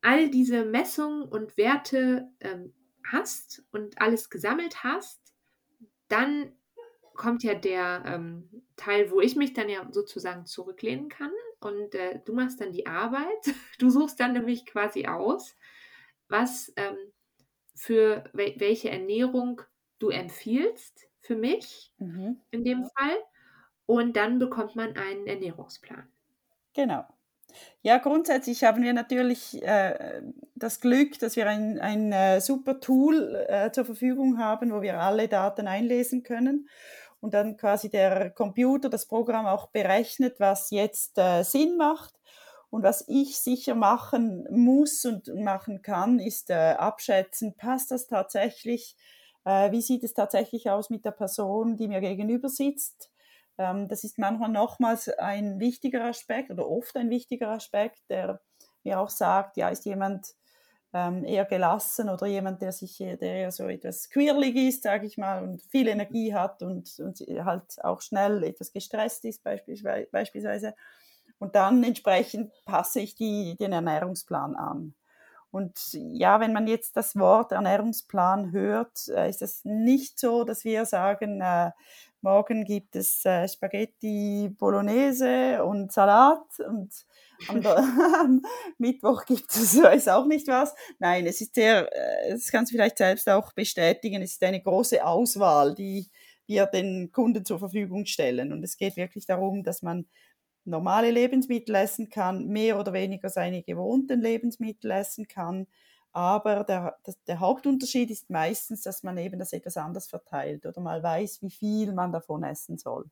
all 0.00 0.30
diese 0.30 0.64
Messungen 0.64 1.22
und 1.28 1.56
Werte 1.56 2.30
ähm, 2.40 2.74
hast 3.04 3.64
und 3.72 4.00
alles 4.00 4.30
gesammelt 4.30 4.84
hast, 4.84 5.20
dann 6.08 6.52
kommt 7.14 7.42
ja 7.42 7.54
der 7.54 8.04
ähm, 8.06 8.48
Teil, 8.76 9.10
wo 9.10 9.20
ich 9.20 9.36
mich 9.36 9.52
dann 9.52 9.68
ja 9.68 9.86
sozusagen 9.90 10.46
zurücklehnen 10.46 11.08
kann 11.08 11.32
und 11.60 11.94
äh, 11.94 12.20
du 12.24 12.32
machst 12.32 12.60
dann 12.60 12.72
die 12.72 12.86
Arbeit. 12.86 13.26
Du 13.78 13.90
suchst 13.90 14.18
dann 14.18 14.32
nämlich 14.32 14.66
quasi 14.66 15.06
aus, 15.06 15.56
was 16.28 16.72
ähm, 16.76 16.96
für 17.74 18.24
wel 18.32 18.54
welche 18.58 18.90
Ernährung 18.90 19.62
du 19.98 20.08
empfiehlst 20.10 21.08
für 21.20 21.36
mich 21.36 21.92
mhm. 21.98 22.40
in 22.50 22.64
dem 22.64 22.84
Fall. 22.84 23.18
Und 23.86 24.16
dann 24.16 24.38
bekommt 24.38 24.76
man 24.76 24.96
einen 24.96 25.26
Ernährungsplan. 25.26 26.08
Genau. 26.74 27.06
Ja, 27.82 27.98
grundsätzlich 27.98 28.64
haben 28.64 28.82
wir 28.82 28.92
natürlich 28.92 29.62
äh, 29.62 30.22
das 30.54 30.80
Glück, 30.80 31.18
dass 31.18 31.36
wir 31.36 31.46
ein, 31.48 31.78
ein 31.78 32.12
äh, 32.12 32.40
super 32.40 32.80
Tool 32.80 33.46
äh, 33.48 33.70
zur 33.72 33.84
Verfügung 33.84 34.38
haben, 34.38 34.72
wo 34.72 34.82
wir 34.82 35.00
alle 35.00 35.28
Daten 35.28 35.66
einlesen 35.66 36.22
können 36.22 36.68
und 37.20 37.34
dann 37.34 37.56
quasi 37.56 37.88
der 37.88 38.30
Computer, 38.30 38.88
das 38.88 39.06
Programm 39.06 39.46
auch 39.46 39.68
berechnet, 39.68 40.40
was 40.40 40.70
jetzt 40.70 41.18
äh, 41.18 41.42
Sinn 41.42 41.76
macht. 41.76 42.14
Und 42.70 42.82
was 42.82 43.04
ich 43.08 43.38
sicher 43.38 43.74
machen 43.74 44.46
muss 44.50 45.02
und 45.06 45.34
machen 45.34 45.80
kann, 45.80 46.18
ist 46.18 46.50
äh, 46.50 46.74
abschätzen, 46.76 47.54
passt 47.56 47.90
das 47.90 48.06
tatsächlich, 48.08 48.94
äh, 49.46 49.72
wie 49.72 49.80
sieht 49.80 50.04
es 50.04 50.12
tatsächlich 50.12 50.68
aus 50.68 50.90
mit 50.90 51.06
der 51.06 51.12
Person, 51.12 51.76
die 51.78 51.88
mir 51.88 52.00
gegenüber 52.00 52.50
sitzt. 52.50 53.10
Ähm, 53.58 53.88
das 53.88 54.04
ist 54.04 54.18
manchmal 54.18 54.50
nochmals 54.50 55.08
ein 55.08 55.60
wichtiger 55.60 56.04
Aspekt 56.04 56.50
oder 56.50 56.68
oft 56.68 56.96
ein 56.96 57.10
wichtiger 57.10 57.50
Aspekt, 57.50 58.00
der 58.08 58.40
mir 58.84 59.00
auch 59.00 59.10
sagt, 59.10 59.56
ja, 59.56 59.68
ist 59.68 59.84
jemand 59.84 60.34
ähm, 60.94 61.24
eher 61.24 61.44
gelassen 61.44 62.08
oder 62.08 62.26
jemand, 62.26 62.62
der 62.62 62.72
sich, 62.72 62.98
der 62.98 63.20
eher 63.20 63.52
so 63.52 63.68
etwas 63.68 64.08
quirlig 64.08 64.56
ist, 64.56 64.82
sage 64.84 65.06
ich 65.06 65.18
mal, 65.18 65.42
und 65.42 65.62
viel 65.62 65.88
Energie 65.88 66.34
hat 66.34 66.62
und, 66.62 66.98
und 66.98 67.18
halt 67.20 67.84
auch 67.84 68.00
schnell 68.00 68.42
etwas 68.44 68.72
gestresst 68.72 69.24
ist 69.24 69.42
beispielsweise. 69.42 70.74
Und 71.38 71.54
dann 71.54 71.84
entsprechend 71.84 72.52
passe 72.64 73.00
ich 73.00 73.14
die, 73.14 73.56
den 73.56 73.72
Ernährungsplan 73.72 74.56
an. 74.56 74.94
Und 75.50 75.78
ja, 75.92 76.40
wenn 76.40 76.52
man 76.52 76.66
jetzt 76.66 76.96
das 76.96 77.16
Wort 77.16 77.52
Ernährungsplan 77.52 78.52
hört, 78.52 79.08
äh, 79.08 79.28
ist 79.28 79.42
es 79.42 79.64
nicht 79.64 80.18
so, 80.18 80.44
dass 80.44 80.64
wir 80.64 80.84
sagen, 80.84 81.40
äh, 81.40 81.70
morgen 82.20 82.64
gibt 82.64 82.96
es 82.96 83.24
äh, 83.24 83.48
Spaghetti 83.48 84.50
Bolognese 84.58 85.64
und 85.64 85.90
Salat 85.92 86.44
und 86.66 86.92
am, 87.48 88.42
Mittwoch 88.78 89.24
gibt 89.24 89.50
es, 89.54 89.76
weiß 89.82 90.08
auch 90.08 90.26
nicht 90.26 90.48
was. 90.48 90.74
Nein, 90.98 91.26
es 91.26 91.40
ist 91.40 91.54
sehr, 91.54 91.88
das 92.28 92.50
kannst 92.50 92.72
du 92.72 92.76
vielleicht 92.76 92.98
selbst 92.98 93.28
auch 93.28 93.52
bestätigen, 93.52 94.22
es 94.22 94.32
ist 94.32 94.42
eine 94.42 94.60
große 94.60 95.04
Auswahl, 95.04 95.74
die 95.74 96.10
wir 96.46 96.66
den 96.66 97.12
Kunden 97.12 97.44
zur 97.44 97.58
Verfügung 97.58 98.06
stellen. 98.06 98.52
Und 98.52 98.64
es 98.64 98.76
geht 98.76 98.96
wirklich 98.96 99.26
darum, 99.26 99.62
dass 99.62 99.82
man 99.82 100.06
normale 100.68 101.10
Lebensmittel 101.10 101.74
essen 101.74 102.08
kann, 102.10 102.46
mehr 102.48 102.78
oder 102.78 102.92
weniger 102.92 103.28
seine 103.28 103.62
gewohnten 103.62 104.20
Lebensmittel 104.20 104.90
essen 104.90 105.26
kann. 105.28 105.66
Aber 106.12 106.64
der, 106.64 106.98
der 107.26 107.40
Hauptunterschied 107.40 108.10
ist 108.10 108.30
meistens, 108.30 108.82
dass 108.82 109.02
man 109.02 109.18
eben 109.18 109.38
das 109.38 109.52
etwas 109.52 109.76
anders 109.76 110.08
verteilt 110.08 110.66
oder 110.66 110.80
mal 110.80 111.02
weiß, 111.02 111.42
wie 111.42 111.50
viel 111.50 111.92
man 111.92 112.12
davon 112.12 112.42
essen 112.42 112.78
soll. 112.78 113.04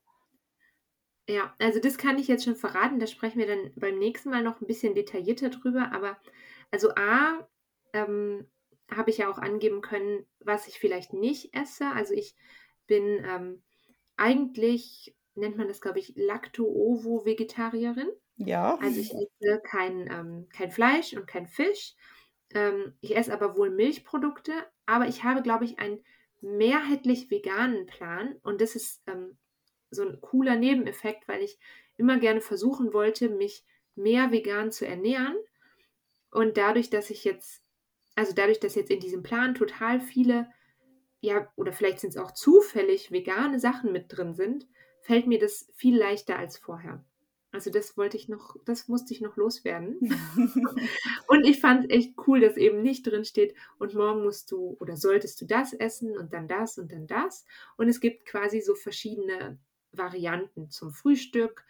Ja, 1.29 1.53
also 1.59 1.79
das 1.79 1.97
kann 1.97 2.17
ich 2.17 2.27
jetzt 2.27 2.45
schon 2.45 2.55
verraten. 2.55 2.99
Da 2.99 3.07
sprechen 3.07 3.39
wir 3.39 3.47
dann 3.47 3.71
beim 3.75 3.99
nächsten 3.99 4.29
Mal 4.29 4.43
noch 4.43 4.61
ein 4.61 4.67
bisschen 4.67 4.95
detaillierter 4.95 5.49
drüber. 5.49 5.91
Aber 5.93 6.17
also 6.71 6.89
A, 6.95 7.47
ähm, 7.93 8.47
habe 8.89 9.09
ich 9.09 9.17
ja 9.17 9.29
auch 9.29 9.37
angeben 9.37 9.81
können, 9.81 10.25
was 10.39 10.67
ich 10.67 10.79
vielleicht 10.79 11.13
nicht 11.13 11.53
esse. 11.53 11.87
Also 11.91 12.13
ich 12.13 12.35
bin 12.87 13.23
ähm, 13.25 13.61
eigentlich, 14.15 15.15
nennt 15.37 15.57
man 15.57 15.67
das, 15.67 15.81
glaube 15.81 15.99
ich, 15.99 16.13
Lacto-Ovo-Vegetarierin. 16.15 18.09
Ja. 18.37 18.77
Also 18.81 18.99
ich 18.99 19.13
esse 19.13 19.61
kein, 19.63 20.09
ähm, 20.11 20.47
kein 20.53 20.71
Fleisch 20.71 21.13
und 21.13 21.27
kein 21.27 21.47
Fisch. 21.47 21.95
Ähm, 22.53 22.93
ich 23.01 23.15
esse 23.15 23.33
aber 23.33 23.57
wohl 23.57 23.69
Milchprodukte. 23.69 24.53
Aber 24.85 25.07
ich 25.07 25.23
habe, 25.23 25.41
glaube 25.41 25.65
ich, 25.65 25.79
einen 25.79 26.03
mehrheitlich 26.41 27.31
veganen 27.31 27.85
Plan. 27.85 28.35
Und 28.43 28.61
das 28.61 28.75
ist 28.75 29.01
ähm, 29.07 29.37
so 29.89 30.03
ein 30.03 30.21
cooler 30.21 30.55
Nebeneffekt, 30.55 31.27
weil 31.27 31.41
ich 31.41 31.57
immer 31.97 32.19
gerne 32.19 32.41
versuchen 32.41 32.93
wollte, 32.93 33.29
mich 33.29 33.65
mehr 33.95 34.31
vegan 34.31 34.71
zu 34.71 34.85
ernähren. 34.85 35.35
Und 36.31 36.57
dadurch, 36.57 36.89
dass 36.89 37.09
ich 37.09 37.23
jetzt, 37.23 37.63
also 38.15 38.33
dadurch, 38.33 38.59
dass 38.59 38.75
jetzt 38.75 38.91
in 38.91 38.99
diesem 38.99 39.23
Plan 39.23 39.55
total 39.55 39.99
viele, 39.99 40.47
ja, 41.19 41.51
oder 41.55 41.73
vielleicht 41.73 41.99
sind 41.99 42.11
es 42.11 42.17
auch 42.17 42.31
zufällig 42.31 43.11
vegane 43.11 43.59
Sachen 43.59 43.91
mit 43.91 44.05
drin 44.09 44.35
sind, 44.35 44.67
fällt 45.07 45.25
mir 45.25 45.39
das 45.39 45.71
viel 45.73 45.97
leichter 45.97 46.37
als 46.37 46.57
vorher. 46.57 47.01
Also 47.53 47.71
das 47.71 47.95
wollte 47.95 48.17
ich 48.17 48.27
noch, 48.27 48.57
das 48.65 48.89
musste 48.89 49.13
ich 49.13 49.21
noch 49.21 49.37
loswerden. 49.37 49.97
und 51.27 51.45
ich 51.45 51.61
fand 51.61 51.85
es 51.85 51.97
echt 51.97 52.15
cool, 52.27 52.41
dass 52.41 52.57
eben 52.57 52.81
nicht 52.81 53.07
drin 53.07 53.23
steht, 53.23 53.55
und 53.79 53.93
morgen 53.93 54.21
musst 54.21 54.51
du 54.51 54.75
oder 54.81 54.97
solltest 54.97 55.39
du 55.39 55.45
das 55.45 55.71
essen 55.71 56.17
und 56.17 56.33
dann 56.33 56.49
das 56.49 56.77
und 56.77 56.91
dann 56.91 57.07
das. 57.07 57.45
Und 57.77 57.87
es 57.87 58.01
gibt 58.01 58.25
quasi 58.25 58.59
so 58.59 58.75
verschiedene 58.75 59.57
Varianten 59.93 60.69
zum 60.69 60.91
Frühstück, 60.91 61.63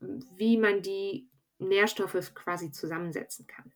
wie 0.00 0.56
man 0.56 0.80
die 0.80 1.28
Nährstoffe 1.58 2.34
quasi 2.34 2.72
zusammensetzen 2.72 3.46
kann. 3.46 3.74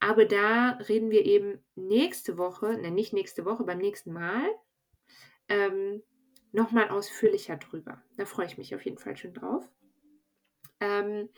Aber 0.00 0.24
da 0.24 0.78
reden 0.88 1.10
wir 1.10 1.26
eben 1.26 1.62
nächste 1.74 2.38
Woche, 2.38 2.78
ne, 2.78 2.90
nicht 2.90 3.12
nächste 3.12 3.44
Woche, 3.44 3.64
beim 3.64 3.78
nächsten 3.78 4.14
Mal 4.14 4.48
ähm, 5.48 6.02
nochmal 6.52 6.88
ausführlicher 6.90 7.56
drüber. 7.56 8.02
Da 8.16 8.24
freue 8.24 8.46
ich 8.46 8.58
mich 8.58 8.74
auf 8.74 8.84
jeden 8.84 8.98
Fall 8.98 9.16
schon 9.16 9.34
drauf. 9.34 9.68
Ähm, 10.80 11.28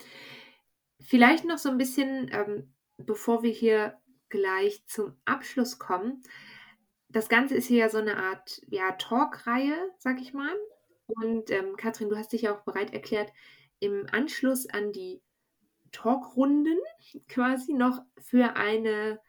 vielleicht 1.01 1.45
noch 1.45 1.59
so 1.59 1.69
ein 1.69 1.79
bisschen, 1.79 2.31
ähm, 2.33 2.75
bevor 2.99 3.43
wir 3.43 3.51
hier 3.51 3.99
gleich 4.29 4.85
zum 4.87 5.17
Abschluss 5.25 5.79
kommen. 5.79 6.23
Das 7.09 7.29
Ganze 7.29 7.55
ist 7.55 7.67
hier 7.67 7.79
ja 7.79 7.89
so 7.89 7.99
eine 7.99 8.17
Art 8.17 8.61
ja, 8.69 8.93
Talk-Reihe, 8.93 9.91
sag 9.99 10.21
ich 10.21 10.35
mal. 10.35 10.55
Und 11.07 11.51
ähm, 11.51 11.77
Katrin, 11.77 12.09
du 12.09 12.17
hast 12.17 12.33
dich 12.33 12.43
ja 12.43 12.55
auch 12.55 12.63
bereit 12.63 12.93
erklärt, 12.93 13.33
im 13.79 14.07
Anschluss 14.11 14.67
an 14.69 14.93
die 14.93 15.23
Talkrunden 15.93 16.79
quasi 17.29 17.73
noch 17.73 18.03
für 18.19 18.57
eine 18.57 19.21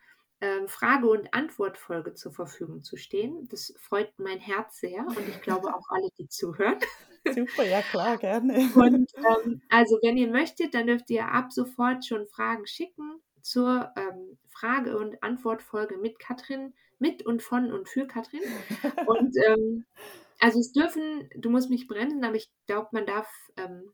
Frage- 0.67 1.09
und 1.09 1.33
Antwortfolge 1.33 2.13
zur 2.13 2.31
Verfügung 2.31 2.83
zu 2.83 2.97
stehen. 2.97 3.47
Das 3.49 3.73
freut 3.79 4.11
mein 4.17 4.39
Herz 4.39 4.79
sehr 4.79 5.05
und 5.07 5.27
ich 5.29 5.41
glaube 5.41 5.73
auch 5.73 5.89
alle, 5.89 6.09
die 6.17 6.27
zuhören. 6.27 6.79
Super, 7.25 7.63
ja 7.63 7.81
klar, 7.81 8.17
gerne. 8.17 8.69
Und 8.75 9.11
ähm, 9.15 9.61
also 9.69 9.97
wenn 10.03 10.17
ihr 10.17 10.27
möchtet, 10.27 10.73
dann 10.73 10.87
dürft 10.87 11.09
ihr 11.09 11.27
ab 11.27 11.51
sofort 11.51 12.05
schon 12.05 12.27
Fragen 12.27 12.67
schicken 12.67 13.21
zur 13.41 13.91
ähm, 13.95 14.37
Frage- 14.47 14.97
und 14.97 15.21
Antwortfolge 15.23 15.97
mit 15.97 16.19
Katrin, 16.19 16.73
mit 16.99 17.25
und 17.25 17.41
von 17.41 17.71
und 17.71 17.87
für 17.89 18.05
Katrin. 18.05 18.41
Und 19.05 19.35
ähm, 19.47 19.85
also 20.39 20.59
es 20.59 20.71
dürfen, 20.71 21.29
du 21.35 21.49
musst 21.49 21.69
mich 21.69 21.87
bremsen, 21.87 22.23
aber 22.23 22.35
ich 22.35 22.49
glaube, 22.67 22.89
man 22.91 23.05
darf 23.05 23.29
ähm, 23.57 23.93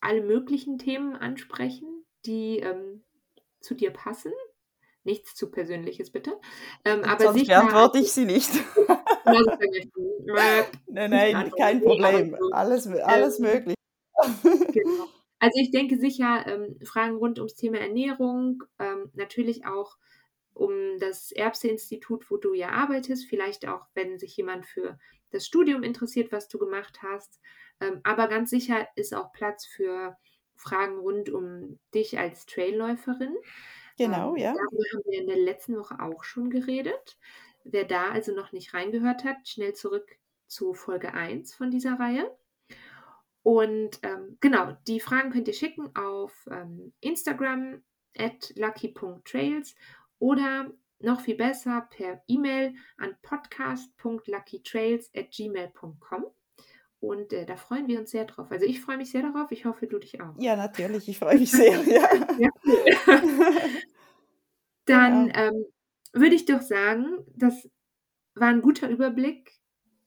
alle 0.00 0.22
möglichen 0.22 0.78
Themen 0.78 1.16
ansprechen, 1.16 2.04
die 2.24 2.58
ähm, 2.58 3.04
zu 3.60 3.74
dir 3.74 3.92
passen. 3.92 4.32
Nichts 5.06 5.36
zu 5.36 5.52
Persönliches, 5.52 6.10
bitte. 6.10 6.32
Ähm, 6.84 7.04
aber 7.04 7.32
Sonst 7.32 7.46
beantworte 7.46 7.98
ich 7.98 8.12
sie 8.12 8.24
nicht. 8.24 8.50
nein, 10.88 11.10
nein, 11.10 11.52
kein 11.56 11.80
Problem. 11.80 12.36
Alles, 12.50 12.88
alles 12.88 13.38
ähm, 13.38 13.44
möglich. 13.44 13.76
genau. 14.72 15.08
Also 15.38 15.60
ich 15.60 15.70
denke 15.70 15.98
sicher, 15.98 16.46
ähm, 16.46 16.78
Fragen 16.82 17.16
rund 17.16 17.38
ums 17.38 17.54
Thema 17.54 17.76
Ernährung, 17.78 18.62
ähm, 18.78 19.10
natürlich 19.12 19.66
auch 19.66 19.98
um 20.54 20.72
das 20.98 21.30
Erbse-Institut, 21.30 22.30
wo 22.30 22.38
du 22.38 22.54
ja 22.54 22.70
arbeitest, 22.70 23.28
vielleicht 23.28 23.68
auch, 23.68 23.84
wenn 23.92 24.18
sich 24.18 24.34
jemand 24.38 24.64
für 24.64 24.98
das 25.32 25.46
Studium 25.46 25.82
interessiert, 25.82 26.32
was 26.32 26.48
du 26.48 26.58
gemacht 26.58 27.00
hast. 27.02 27.38
Ähm, 27.80 28.00
aber 28.02 28.28
ganz 28.28 28.48
sicher 28.48 28.88
ist 28.96 29.14
auch 29.14 29.30
Platz 29.34 29.66
für 29.66 30.16
Fragen 30.56 30.98
rund 30.98 31.28
um 31.28 31.78
dich 31.94 32.18
als 32.18 32.46
Trailläuferin. 32.46 33.36
Genau, 33.96 34.34
ähm, 34.34 34.42
ja. 34.42 34.54
Darüber 34.54 34.84
haben 34.94 35.04
wir 35.06 35.20
in 35.20 35.26
der 35.26 35.38
letzten 35.38 35.76
Woche 35.76 36.00
auch 36.00 36.24
schon 36.24 36.50
geredet. 36.50 37.18
Wer 37.64 37.84
da 37.84 38.10
also 38.10 38.32
noch 38.32 38.52
nicht 38.52 38.74
reingehört 38.74 39.24
hat, 39.24 39.48
schnell 39.48 39.74
zurück 39.74 40.18
zu 40.46 40.74
Folge 40.74 41.14
1 41.14 41.54
von 41.54 41.70
dieser 41.70 41.98
Reihe. 41.98 42.36
Und 43.42 44.00
ähm, 44.02 44.36
genau, 44.40 44.76
die 44.86 45.00
Fragen 45.00 45.30
könnt 45.30 45.48
ihr 45.48 45.54
schicken 45.54 45.94
auf 45.94 46.48
ähm, 46.50 46.92
Instagram 47.00 47.82
at 48.18 48.52
lucky.trails 48.56 49.74
oder 50.18 50.70
noch 50.98 51.20
viel 51.20 51.36
besser 51.36 51.86
per 51.90 52.22
E-Mail 52.26 52.74
an 52.96 53.16
podcast.luckytrails 53.22 55.10
at 55.14 55.30
gmail.com. 55.30 56.26
Und 57.00 57.32
äh, 57.32 57.44
da 57.46 57.56
freuen 57.56 57.88
wir 57.88 57.98
uns 58.00 58.10
sehr 58.10 58.24
drauf. 58.24 58.50
Also 58.50 58.64
ich 58.64 58.80
freue 58.80 58.96
mich 58.96 59.10
sehr 59.10 59.22
darauf. 59.22 59.52
Ich 59.52 59.64
hoffe, 59.64 59.86
du 59.86 59.98
dich 59.98 60.20
auch. 60.20 60.34
Ja, 60.38 60.56
natürlich. 60.56 61.08
Ich 61.08 61.18
freue 61.18 61.38
mich 61.38 61.50
sehr. 61.50 61.80
ja. 61.82 62.08
ja. 62.38 62.50
Dann 64.86 65.26
genau. 65.28 65.38
ähm, 65.38 65.66
würde 66.12 66.34
ich 66.34 66.46
doch 66.46 66.62
sagen, 66.62 67.24
das 67.34 67.68
war 68.34 68.48
ein 68.48 68.62
guter 68.62 68.88
Überblick 68.88 69.56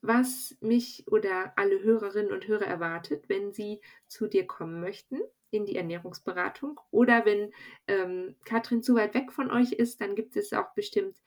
was 0.02 0.56
mich 0.62 1.06
oder 1.08 1.54
alle 1.58 1.82
Hörerinnen 1.82 2.32
und 2.32 2.48
Hörer 2.48 2.66
erwartet, 2.66 3.28
wenn 3.28 3.52
sie 3.52 3.82
zu 4.08 4.28
dir 4.28 4.48
kommen 4.48 4.80
möchten 4.80 5.20
in 5.52 5.66
die 5.66 5.76
Ernährungsberatung. 5.76 6.80
Oder 6.92 7.26
wenn 7.26 7.52
ähm, 7.88 8.36
Katrin 8.46 8.82
zu 8.82 8.96
weit 8.96 9.14
weg 9.14 9.32
von 9.32 9.52
euch 9.52 9.74
ist, 9.74 10.00
dann 10.00 10.16
gibt 10.16 10.36
es 10.36 10.54
auch 10.54 10.74
bestimmt 10.74 11.18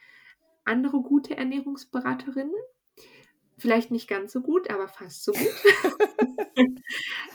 andere 0.64 1.02
gute 1.02 1.36
Ernährungsberaterinnen. 1.36 2.54
Vielleicht 3.62 3.90
nicht 3.90 4.08
ganz 4.08 4.32
so 4.32 4.40
gut, 4.40 4.70
aber 4.70 4.88
fast 4.88 5.24
so 5.24 5.32
gut. 5.32 5.54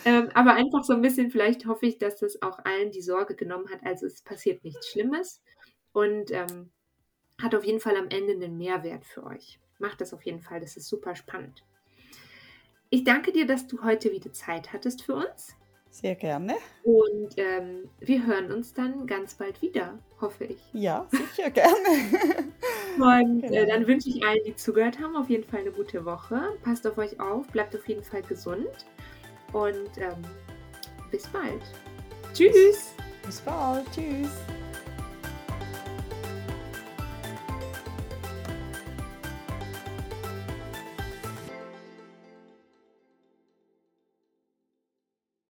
ähm, 0.06 0.30
aber 0.34 0.54
einfach 0.54 0.84
so 0.84 0.94
ein 0.94 1.02
bisschen, 1.02 1.32
vielleicht 1.32 1.66
hoffe 1.66 1.88
ich, 1.88 1.98
dass 1.98 2.18
das 2.18 2.42
auch 2.42 2.60
allen 2.66 2.92
die 2.92 3.02
Sorge 3.02 3.36
genommen 3.36 3.70
hat. 3.70 3.80
Also 3.84 4.06
es 4.06 4.22
passiert 4.22 4.64
nichts 4.64 4.90
Schlimmes 4.90 5.42
und 5.94 6.32
ähm, 6.32 6.72
hat 7.42 7.56
auf 7.56 7.64
jeden 7.64 7.80
Fall 7.80 7.96
am 7.96 8.10
Ende 8.10 8.34
einen 8.34 8.58
Mehrwert 8.58 9.06
für 9.06 9.24
euch 9.24 9.60
mach 9.80 9.96
das 9.96 10.14
auf 10.14 10.24
jeden 10.24 10.42
Fall. 10.42 10.60
Das 10.60 10.78
ist 10.78 10.88
super 10.88 11.16
spannend. 11.16 11.64
Ich 12.90 13.04
danke 13.04 13.32
dir, 13.32 13.46
dass 13.46 13.68
du 13.68 13.84
heute 13.84 14.12
wieder 14.12 14.32
Zeit 14.32 14.72
hattest 14.74 15.04
für 15.04 15.16
uns. 15.16 15.57
Sehr 16.00 16.14
gerne. 16.14 16.54
Und 16.84 17.34
ähm, 17.38 17.90
wir 18.00 18.24
hören 18.28 18.52
uns 18.52 18.72
dann 18.72 19.08
ganz 19.08 19.34
bald 19.34 19.60
wieder, 19.64 19.98
hoffe 20.22 20.44
ich. 20.44 20.60
Ja, 20.72 21.08
sicher 21.10 21.50
gerne. 21.50 21.74
Und 23.00 23.44
äh, 23.44 23.48
genau. 23.48 23.62
äh, 23.62 23.66
dann 23.66 23.88
wünsche 23.88 24.10
ich 24.10 24.24
allen, 24.24 24.44
die 24.46 24.56
zugehört 24.56 25.00
haben, 25.00 25.16
auf 25.16 25.28
jeden 25.28 25.44
Fall 25.44 25.62
eine 25.62 25.72
gute 25.72 26.06
Woche. 26.06 26.40
Passt 26.62 26.86
auf 26.86 27.00
euch 27.00 27.20
auf, 27.20 27.48
bleibt 27.48 27.76
auf 27.76 27.88
jeden 27.88 28.04
Fall 28.04 28.22
gesund. 28.22 28.68
Und 29.54 29.98
ähm, 29.98 30.24
bis 31.10 31.26
bald. 31.30 31.64
Tschüss. 32.32 32.54
Bis, 32.54 32.94
bis 33.26 33.42
bald. 33.42 33.84
Tschüss. 33.92 34.30